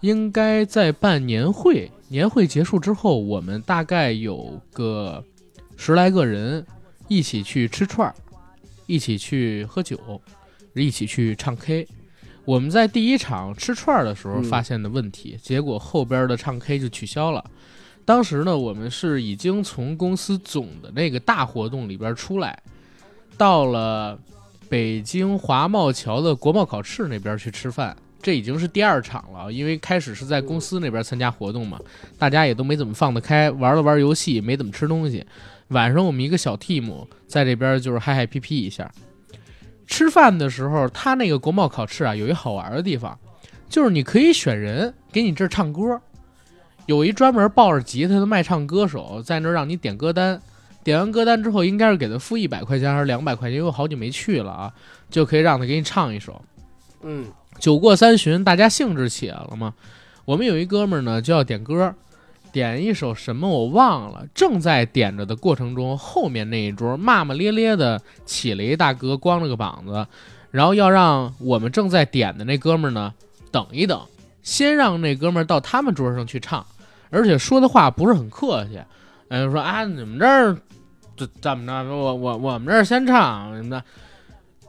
[0.02, 5.24] 应该在办年会，年会结束之后，我们大概有个
[5.78, 6.66] 十来个人
[7.08, 8.14] 一起去吃串儿，
[8.88, 9.98] 一起去喝酒，
[10.74, 11.88] 一起去唱 K。
[12.44, 17.42] 我们在第一场吃串儿的时候发现的问题，结果后边的唱 K 就取消了。
[18.12, 22.62] 当时呢，我们是已经从公司总的那个大活动里边出来，
[23.38, 24.20] 到了。
[24.68, 31.78] 北京华贸桥的国贸考试那边去吃饭，这已经是第二场了，因为开始是在公司那边参加活动嘛，
[32.18, 35.26] 大家也都没怎么放得开，玩了玩游戏，没怎么吃东西。
[35.70, 38.90] 晚上我们一个小 team 在这边就是嗨嗨皮皮一下。
[39.88, 43.18] 吃饭的时候，他那个国贸烤翅啊，有一好玩的地方，
[43.68, 46.00] 就是你可以选人给你这儿唱歌，
[46.86, 50.42] 有一专门抱着吉他的卖唱歌手在那儿让你点歌单，
[50.84, 54.74] 点完歌单之后，应该是给他付一百块钱还是两百块钱，因为我好久没去了啊，
[55.10, 56.42] 就可以让他给你唱一首。
[57.04, 57.28] 嗯，
[57.60, 59.74] 酒过三巡，大家兴致起来了嘛。
[60.26, 61.94] 我们有一哥们儿呢，就要点歌，
[62.52, 64.26] 点一首什么我忘了。
[64.34, 70.06] 正在点着的过程中，后面那一桌骂骂咧咧的起了一大哥，光着个膀子，
[70.52, 73.14] 然后要让我们正在点的那哥们儿呢
[73.52, 74.00] 等一等，
[74.44, 76.66] 先让那哥们儿到他们桌上去唱，
[77.12, 78.80] 而且说的话不是很客气，
[79.30, 80.58] 哎，说啊你们这儿
[81.16, 81.90] 这怎么着？
[81.90, 83.84] 我我我们这儿先唱什么的。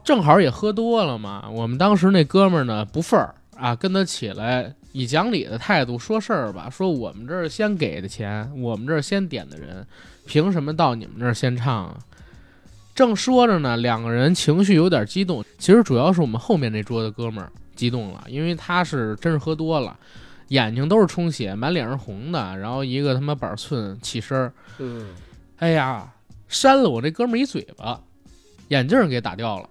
[0.03, 9.87] 正好也喝多了嘛，我们当时那哥们儿呢不忿儿啊，跟他起来以讲理的态度说事儿吧，说我们这儿先给的钱，我们这儿先点的人，
[10.25, 11.97] 凭什么到你们这儿先唱啊？
[12.93, 19.97] 正说着呢，两个人情绪有点激动，其实主要是我们后面那桌的哥们儿激动了，因为他是真是喝多了，
[20.53, 25.07] 眼睛都是充血，满脸是红的，然后一个他妈板寸起身儿，嗯，
[25.57, 26.13] 哎呀，
[26.47, 27.99] 扇了我这哥们儿一嘴巴，
[28.67, 29.67] 眼镜儿给打掉了。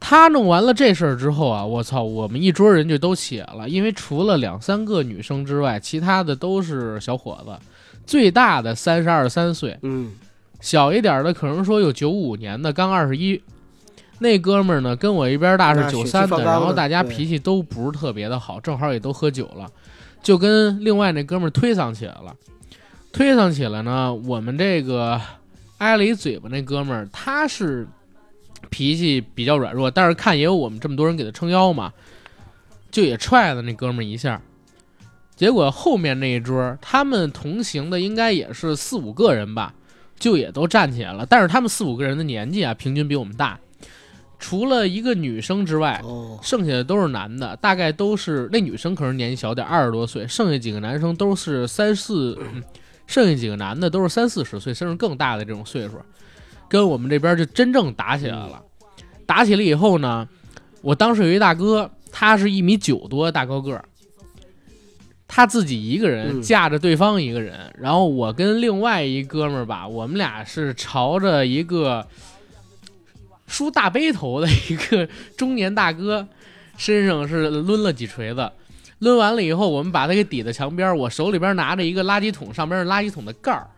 [0.00, 7.54] 他弄完了这事儿之后啊，我操，我们一桌人就都起来了，因为除了两三个女生之外，其他的都是小伙子，
[8.06, 10.10] 最大的三十二三岁，嗯，
[10.60, 13.42] 小一点的可能说有九五年的，刚二十一。
[14.22, 19.68] 那哥们儿呢，跟我一边大是九三的然后大家脾气都不是特别的好，正好也都喝酒了，
[20.22, 22.34] 就跟另外那哥们儿推搡起来了。
[23.12, 25.20] 推搡起来呢，我们这个
[25.76, 27.86] 挨了一嘴巴那哥们儿，他是
[28.70, 31.92] 脾气比较软弱，但是看也有我们这么多人给他撑腰嘛，
[32.90, 34.40] 就也踹了那哥们儿一下。
[35.34, 39.74] 结果后面那一桌，他们同行的应该也是四五个人吧，
[40.18, 41.26] 就也都站起来了。
[41.26, 43.58] 但是他们四五个人的年纪啊，平均比我们大，
[44.42, 52.60] 除了一个女生之外，哦，剩下的都是男的，大概都是那女生可能年纪小点，二十多岁，剩下几个男生都是三四，嗯
[53.06, 55.94] 剩下几个男的都是三四十岁，甚至更大的这种岁数，
[56.68, 58.60] 跟我们这边就真正打起来了。
[59.26, 60.28] 打起来以后呢，
[60.82, 63.84] 我当时有一大哥，他是一米九多大高个儿，
[65.28, 66.42] 他自己一个人嗯。
[66.42, 72.06] 架着对方一个人，然后我跟另外一哥们儿吧，我们俩是朝着一个
[73.52, 76.26] 梳大背头的一个中年大哥
[76.78, 78.50] 身上是抡了几锤子，
[79.00, 83.68] 抡完了以后，我们把他给抵在墙边儿，我手里边拿着一个垃圾桶，上边是垃圾桶的盖儿，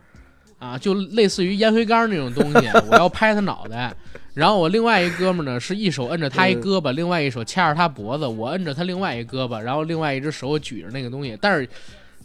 [0.59, 3.93] 啊，就类似于烟灰缸那种东西，我要拍他脑袋。
[4.33, 11.67] 然后我另外一哥们儿呢，是一手摁着他一胳膊，另外一手掐着他脖子，我摁着他另外一胳膊，然后另外一只手举着那个东西，但是。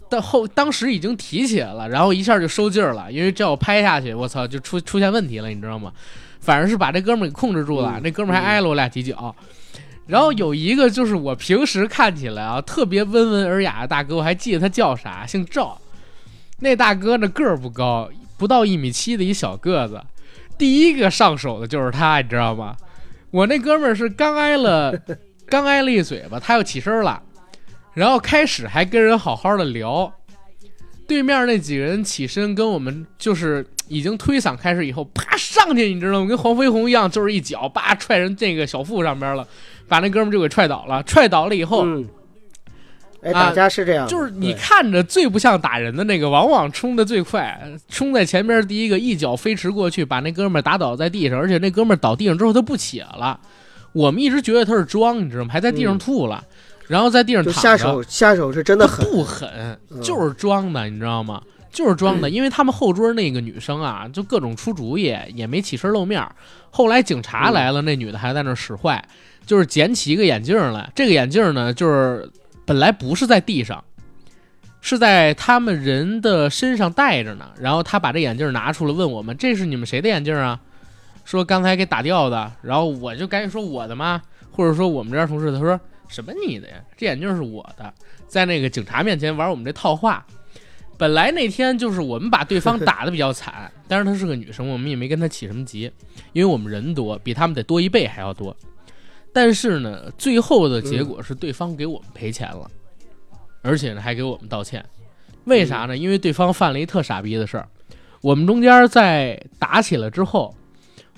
[0.08, 5.92] 到后当时已经提起来了，然后一下就收劲儿了，因为这要拍下去，我操，就出出现问题了，你知道吗？
[6.40, 9.34] 反正是把这哥们儿给控制住了，嗯那哥们儿还挨了我俩几脚。
[10.06, 15.78] 然后有一个就是我平时看起来啊特别温文尔雅的大哥，我还记得他叫啥，姓赵。
[16.58, 20.02] 那大哥呢个儿不高，不到一米七的一小个子。
[20.58, 22.76] 第一个上手的就是他，你知道吗？
[23.30, 24.92] 我那哥们儿是刚挨了，
[25.46, 27.22] 刚挨了一嘴巴，他又起身了，
[27.94, 30.12] 然后开始还跟人好好的聊。
[31.10, 36.26] 对面那几个人起身跟我们就是已经推搡开始以后，啪上去，你知道吗？
[36.28, 39.44] 跟黄飞鸿一样，就是一脚叭踹人这个小腹上边了，
[39.88, 41.02] 把那哥们就给踹倒了。
[41.02, 42.08] 踹倒了以后，嗯，
[43.22, 53.40] 哎，啊打架是这样的，就是你看着最不像打人的那个，往往冲的最快，冲在前边第一个一脚飞驰过去，把那哥们儿打倒在地上，而且那哥们儿倒地上之后他不起来了。
[53.92, 55.50] 我们一直觉得他是装，你知道吗？
[55.52, 56.44] 还在地上吐了，
[56.90, 57.68] 然后在地上就躺着。
[57.68, 59.48] 下手下手是真的狠，不狠，
[59.90, 61.40] 嗯就是装的，你知道吗？
[61.70, 66.20] 就是装的，因为他们后桌那个女生啊，就各种出主意，也没起身露面。
[66.70, 69.02] 后来警察来了，那女的还在那儿使坏，
[69.46, 70.90] 就是捡起一个眼镜来。
[70.96, 72.28] 这个眼镜呢，就是
[72.64, 73.84] 本来不是在地上，
[74.80, 77.50] 是在他们人的身上戴着呢。
[77.60, 80.58] 然后他把这眼镜拿出来，问我们：“这是你们谁的眼镜啊？”
[81.24, 82.50] 说刚才给打掉的。
[82.62, 84.20] 然后我就赶紧说：“我的吗？”
[84.50, 85.78] 或者说我们这边同事，他说
[86.10, 86.74] ：“什么你的呀？
[86.96, 87.92] 这眼镜是我的。”
[88.28, 90.26] 在那个警察面前玩我们这套话。
[90.98, 95.90] 本来那天就是我们把对方打的比较惨，但是她是个女生，我们也没跟她起什么急，
[96.34, 98.54] 因为我们人多，比他们得多一倍还要多。
[99.32, 102.70] 但是呢，最后的结果是对方给我们赔钱了，
[103.62, 104.84] 而且呢还给我们道歉。
[105.44, 105.96] 为啥呢？
[105.96, 107.66] 因为对方犯了一特傻逼的事儿。
[108.20, 110.54] 我们中间在打起来之后，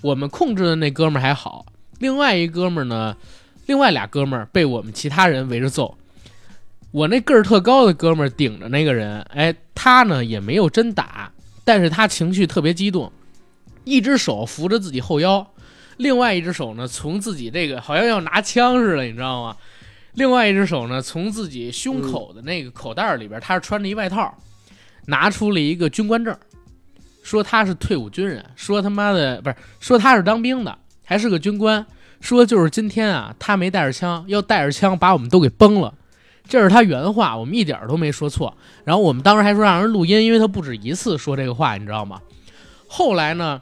[0.00, 1.66] 我们控制的那哥们儿还好，
[1.98, 3.16] 另外一哥们儿呢，
[3.66, 5.96] 另外俩哥们儿被我们其他人围着揍。
[6.90, 11.32] 我那个儿特高的哥们儿顶着那个人，哎，他呢也没有真打，
[11.64, 13.10] 但是他情绪特别激动，
[13.84, 15.46] 一只手扶着自己后腰，
[15.96, 19.56] 另外一只手呢从自己这个好像要拿枪似的，你知道吗？
[20.14, 24.36] 另外一只手呢从自己胸口的那个口袋里边，他是穿着一外套，
[25.06, 26.36] 拿出了一个军官证，
[27.22, 31.86] 说他是退伍军人，说他妈的不是说他是当兵的，还是个军官，
[32.22, 35.92] 说就是今天啊他没带着枪，要带着枪把我们都给崩了。
[36.48, 38.56] 这是他原话，我们一点儿都没说错。
[38.84, 42.20] 然后我们当时还说让人录音，因为他不止一次说这个话，你知道吗？
[42.88, 43.60] 后来呢，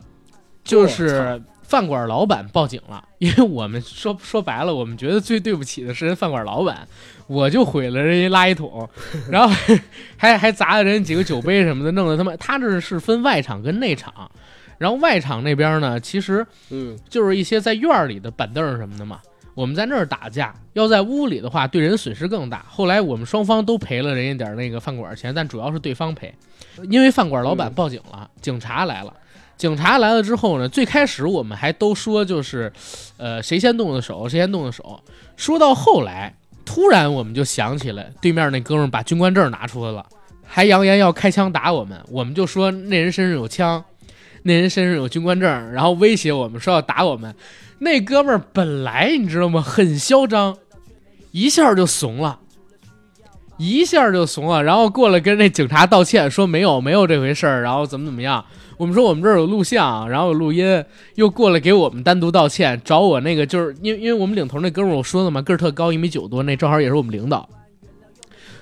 [0.64, 6.88] 就是饭馆老板报警了， 因为我们说说白了，我们觉得最对不起的是人饭馆老板，
[7.26, 8.88] 我就毁了人家垃圾桶，
[9.30, 9.54] 然后
[10.16, 14.30] 还还砸了人几个酒杯什么的，弄得他妈他这是分外场跟内场，
[14.80, 19.20] 然后外场那边呢，其实嗯，就是一些在院儿里的板凳儿什么的嘛。
[19.54, 22.64] 我们在那儿打架，要在屋里的话，对人损失更大。
[22.66, 26.34] 后来我们双方都赔了人家点儿那个饭馆钱，但主要是对方赔，
[26.88, 29.12] 因为饭馆老板嗯报警了，警察来了。
[29.58, 32.72] 警察来了之后呢，最开始我们还都说就是，
[33.18, 34.98] 呃，谁先动的手，谁先动的手。
[35.36, 40.06] 说到后来，突然我们就想起来，对面那哥们儿把军官证拿出来了，
[40.46, 42.00] 还扬言要开枪打我们。
[42.08, 43.84] 我们就说那人身上有枪，
[44.42, 47.34] 那人身上有军官证，然后威胁我们说要打我们。
[47.78, 50.56] 那哥们儿本来你知道吗，很嚣张，
[51.32, 52.38] 一下就怂了，
[53.56, 58.44] 一下就怂了，然后过来跟那警察道歉，说没有没有这回事儿，然后怎么怎么样。
[58.76, 60.82] 我们说我们这儿有录像，然后有录音，
[61.14, 67.46] 又过来给我们单独道歉，找我那个就是因为因为我们领头那哥们儿我说的嘛，个儿特高，一米九多，那正好也是我们领导，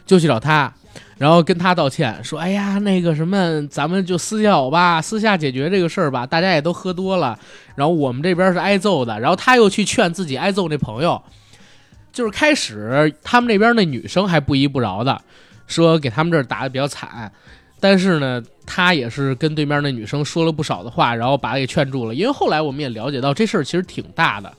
[0.05, 0.74] 就去找他，
[1.16, 7.36] 然后跟他道歉，说哎呀那个什么，咱们就私下吧，私下解决这个事儿吧，大家也都喝多了，
[7.74, 11.20] 然后我们这边是挨揍的，然后他又去劝自己挨揍那朋友，
[12.12, 15.20] 就是开始他们那边那女生还不依不饶的，
[15.66, 17.30] 说给他们这儿打的比较惨，
[17.80, 22.14] 但是呢，他也是跟对面那女生说了不少的话，然后把他给劝住了。
[22.14, 24.53] 因为后来我们也了解到这事儿其实挺大的，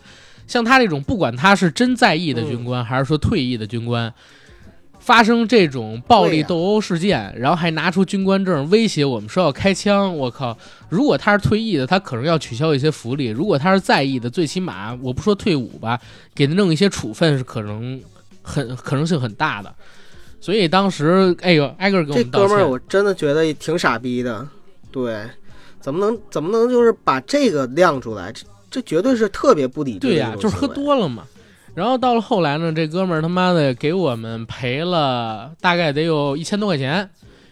[0.46, 4.14] 像他这种不管他是真在役的军官，还是说退役的军官。
[5.10, 10.56] 发生这种暴力斗殴事件，然后还拿出军官证威胁我们说要开枪，我靠！
[10.88, 16.00] 如果他是退役的，他可能要取消一些福利；如果他是在役的，最起码我不说退伍吧，
[16.36, 18.00] 给他弄一些处分是可能
[18.44, 19.74] 很可能性很大的。
[20.40, 22.48] 所以当时，哎呦，挨个儿给我们道歉。
[22.48, 24.48] 哥们儿我真的觉得挺傻逼的，
[24.92, 25.28] 对，
[25.82, 28.32] 怎么能怎么能就是把这个亮出来？
[28.32, 31.24] 这这绝对是特别不理智对呀、就是喝多了嘛。
[31.80, 37.10] 然后到了后来呢，这哥们儿他妈的给我们赔了大概得有一千多块钱，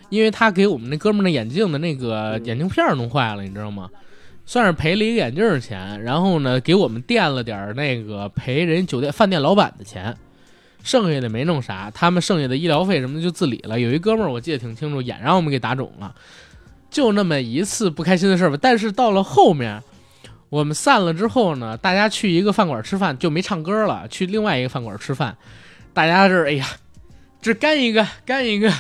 [0.10, 3.90] 因为他给我们那哥们儿那眼镜的那个嗯眼镜片儿弄坏了，你知道吗？
[4.46, 10.14] 算是赔了一个眼镜儿钱，然后呢给我们垫了点儿那个赔人酒店饭店老板的钱，
[10.84, 13.80] 剩下的没弄啥，他们剩下的医疗费什么的就自理了。
[13.80, 16.14] 有一哥们儿我记得挺清楚，眼让我们给打肿了，
[16.92, 18.58] 就那么一次不开心的事儿吧。
[18.62, 19.82] 但是到了后面。
[20.50, 25.38] 我们散了之后呢，大家去一个饭馆吃饭，就没唱歌了，去另外一个饭馆吃饭。
[25.94, 26.66] 大家这哎呀，
[27.42, 28.72] 这干一个干一个，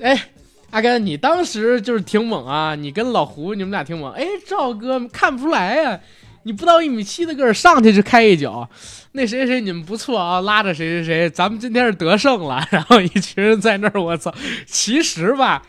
[0.00, 0.28] 哎，
[0.70, 4.12] 阿甘，你当时就是挺猛啊，你跟老胡你们俩挺猛。
[4.12, 6.00] 哎，赵哥看不出来呀、
[6.44, 8.68] 你不到一米七的个儿，上去就开一脚。
[9.12, 12.64] 那谁谁你们不错啊，拉着谁谁谁，咱们今天是得胜了。
[12.70, 14.32] 然后一群人在那儿，我操！
[14.66, 15.62] 其实吧，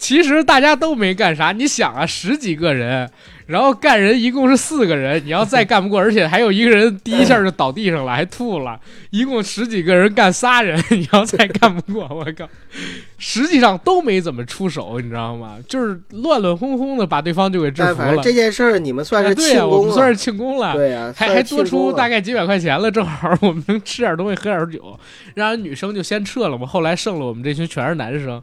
[0.00, 1.52] 其实大家都没干啥。
[1.52, 3.08] 你想啊，十几个人。
[3.46, 8.78] 然后干人一共是四个人，你要再干不过，而且还有一个人第一下就倒地上了，还吐了，
[9.10, 12.48] 一共十几个人干仨人，你要再干不过，我靠！
[13.18, 15.56] 实际上都没怎么出手，你知道吗？
[15.66, 18.22] 就是乱乱哄哄的把对方就给制服了。
[18.22, 20.72] 这件事儿你们算是哎对啊、我们算是庆功了。
[20.76, 24.96] 对呀、还还多出大概概几百块钱了，正好我们能吃点东西，喝点酒，
[25.34, 26.64] 让人女生就先撤了嘛。
[26.64, 28.40] 后来剩了我们这群全是男生，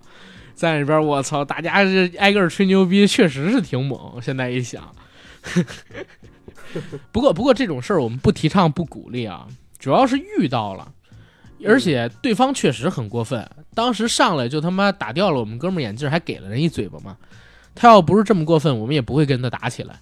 [0.58, 4.20] 在里边我操，大家是挨个吹牛逼，确实是挺猛。
[4.20, 4.92] 现在一想，
[7.14, 9.48] 不过不过这种事儿我们不提倡不鼓励啊，
[9.78, 10.92] 主要是遇到了，
[11.64, 17.16] 而且对方确实很过分，当时上来就他妈打掉了我们哥们儿眼镜，还给了人一嘴巴嘛。
[17.76, 20.02] 他要不是这么过分，我们也不会跟他打起来。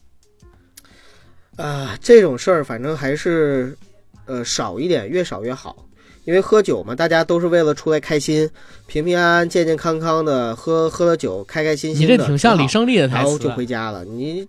[1.58, 3.78] 啊，这种事儿反正还是
[4.26, 5.85] 呃少一点，越少越好。
[6.26, 8.50] 因为喝酒嘛，大家都是为了出来开心，
[8.88, 12.14] 平平安安、健健康康的喝喝了酒，开开心心的。
[12.14, 14.04] 你这挺像李胜利的台词然后就回家了。
[14.04, 14.48] 你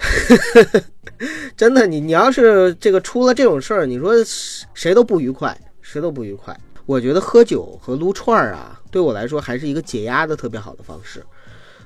[1.56, 4.12] 真的，你你要是这个出了这种事儿，你说
[4.74, 6.58] 谁都不愉快，谁都不愉快。
[6.86, 11.24] 我觉得喝酒和撸串儿啊，对我来说还是一个解压的特别好的方式。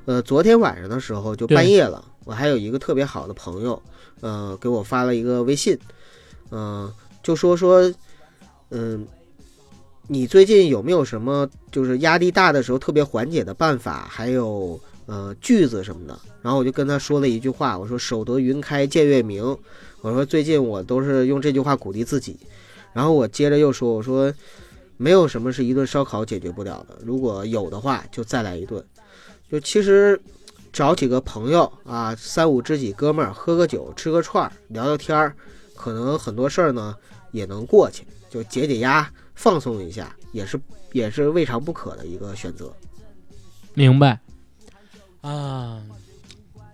[0.06, 3.82] 呃，昨天晚上的时候就半夜了，我还有一个特别好的朋友，
[4.20, 5.78] 呃，给我发了一个微信，
[6.50, 6.90] 嗯、
[7.22, 7.92] 就说说，
[8.76, 9.06] 嗯，
[10.08, 16.18] 你最近有没有什么就是压力大的时候特别缓解的办法，还有呃句子什么的？
[16.42, 19.56] 然后我就跟他说了一句话，我说“守得云开见月明”，
[20.02, 22.36] 我说最近我都是用这句话鼓励自己。
[22.92, 24.32] 然后我接着又说，我说
[24.96, 28.84] 没有什么是一顿烧烤解决不了的，如果有的话就再来一顿。
[29.50, 30.20] 就其实
[30.72, 35.36] 找几个朋友啊，三五知己哥们儿喝个酒，吃个串儿，聊聊天儿，
[35.76, 36.96] 可能很多事儿呢
[37.30, 38.04] 也能过去，
[38.34, 40.60] 就解解压，放松一下，也是
[40.90, 42.74] 也是未尝不可的一个选择。
[43.74, 44.18] 明白
[45.20, 45.80] 啊。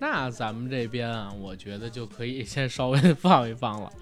[0.01, 3.93] 那咱们这边啊，我觉得就可以先稍微放一放了。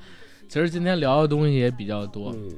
[0.49, 2.53] 其实今天聊的东西也比较多，嗯，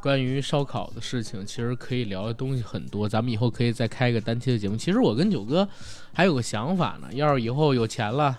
[0.00, 3.08] 关于烧烤的事情，其实可以聊的东西很多。
[3.08, 4.76] 咱们以后可以再开一个单期的节目。
[4.76, 5.68] 其实我跟九哥
[6.12, 8.38] 还有个想法呢，要是以后有钱了，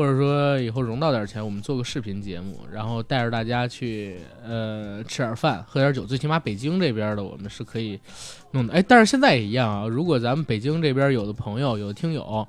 [0.00, 6.06] 或者说以后融到点钱，我们做个视频节目，然后带着大家去呃吃点饭，喝点酒。
[6.06, 8.00] 最起码北京这边的我们是可以
[8.52, 8.72] 弄的。
[8.72, 9.86] 哎，但是现在也一样啊。
[9.86, 12.48] 如果咱们北京这边有的朋友、有的听友，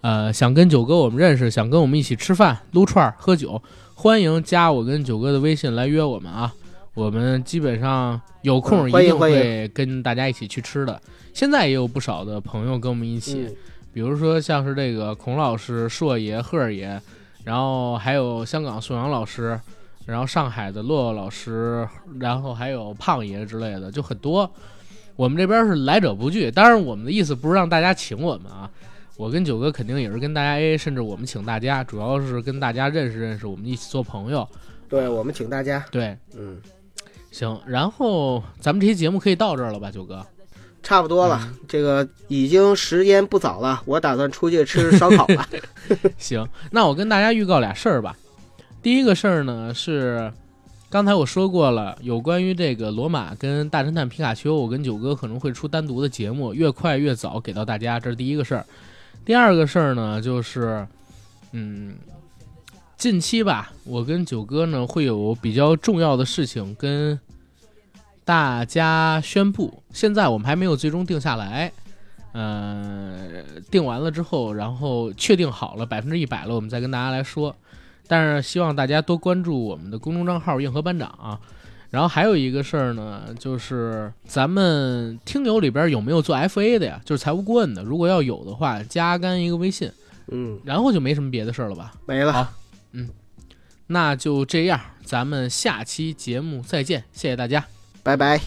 [0.00, 3.62] 呃，想跟九哥我们认识，想跟我们一起吃饭、撸串儿、喝酒，
[3.94, 6.52] 欢迎加我跟九哥的微信来约我们啊。
[6.94, 11.00] 我们基本上有空一定会跟大家一起去吃的。
[11.32, 13.56] 现在也有不少的朋友跟我们一起，嗯
[13.92, 17.00] 比如说像是这个孔老师、硕爷、贺爷，
[17.44, 19.60] 然后还有香港宋阳老师，
[20.06, 21.86] 然后上海的洛洛老师，
[22.18, 24.50] 然后还有胖爷之类的，就很多。
[25.14, 28.70] 我们这边是来者不拒，当然我们的意思不是让大家请我们啊。
[29.18, 34.48] 我跟九哥肯定也是跟大家 AA，甚至我们请大家，主要是跟大家认识认识，我们一起做朋友。
[34.88, 36.60] 对我们请大家，对，嗯，
[37.30, 40.26] 行，然后咱们这期节目可以到这儿了吧，九哥？
[40.82, 41.38] 差不多了。
[41.42, 45.48] 嗯这个已经时间不早了，我打算出去吃烧烤了。
[46.18, 48.14] 行，那我跟大家预告俩事儿吧。
[48.82, 50.30] 第一个事儿呢是，
[50.90, 58.66] 刚才我说过了，有关于这个罗马跟大侦探皮卡丘，我跟九哥可能会出单独的节目，越快越早给到大家，这是第一个事儿。
[59.24, 60.86] 第二个事儿呢就是，
[61.52, 61.94] 嗯，
[62.98, 67.18] 近期吧，我跟九哥呢会有比较重要的事情跟
[68.24, 71.72] 大家宣布，现在我们还没有最终定下来。
[72.32, 77.54] 呃，定完了之后，然后确定好了百分之一百了，我们再跟大家来说。
[78.08, 81.38] 但是希望大家多关注我们的公众账号“硬核班长”啊。
[81.90, 86.98] 然后还有一个事儿呢，就是咱们听友里边有没有做 FA 的呀？
[87.04, 89.90] 就是财务顾问的，如果要有的话，加干一个微信，
[90.28, 91.92] 嗯，然后就没什么别的事儿了吧？
[92.06, 92.32] 没了。
[92.32, 92.48] 好
[92.92, 93.10] 嗯
[93.88, 97.62] 那就这样，咱们下期节目再见，谢谢大家。
[98.02, 98.42] 拜拜。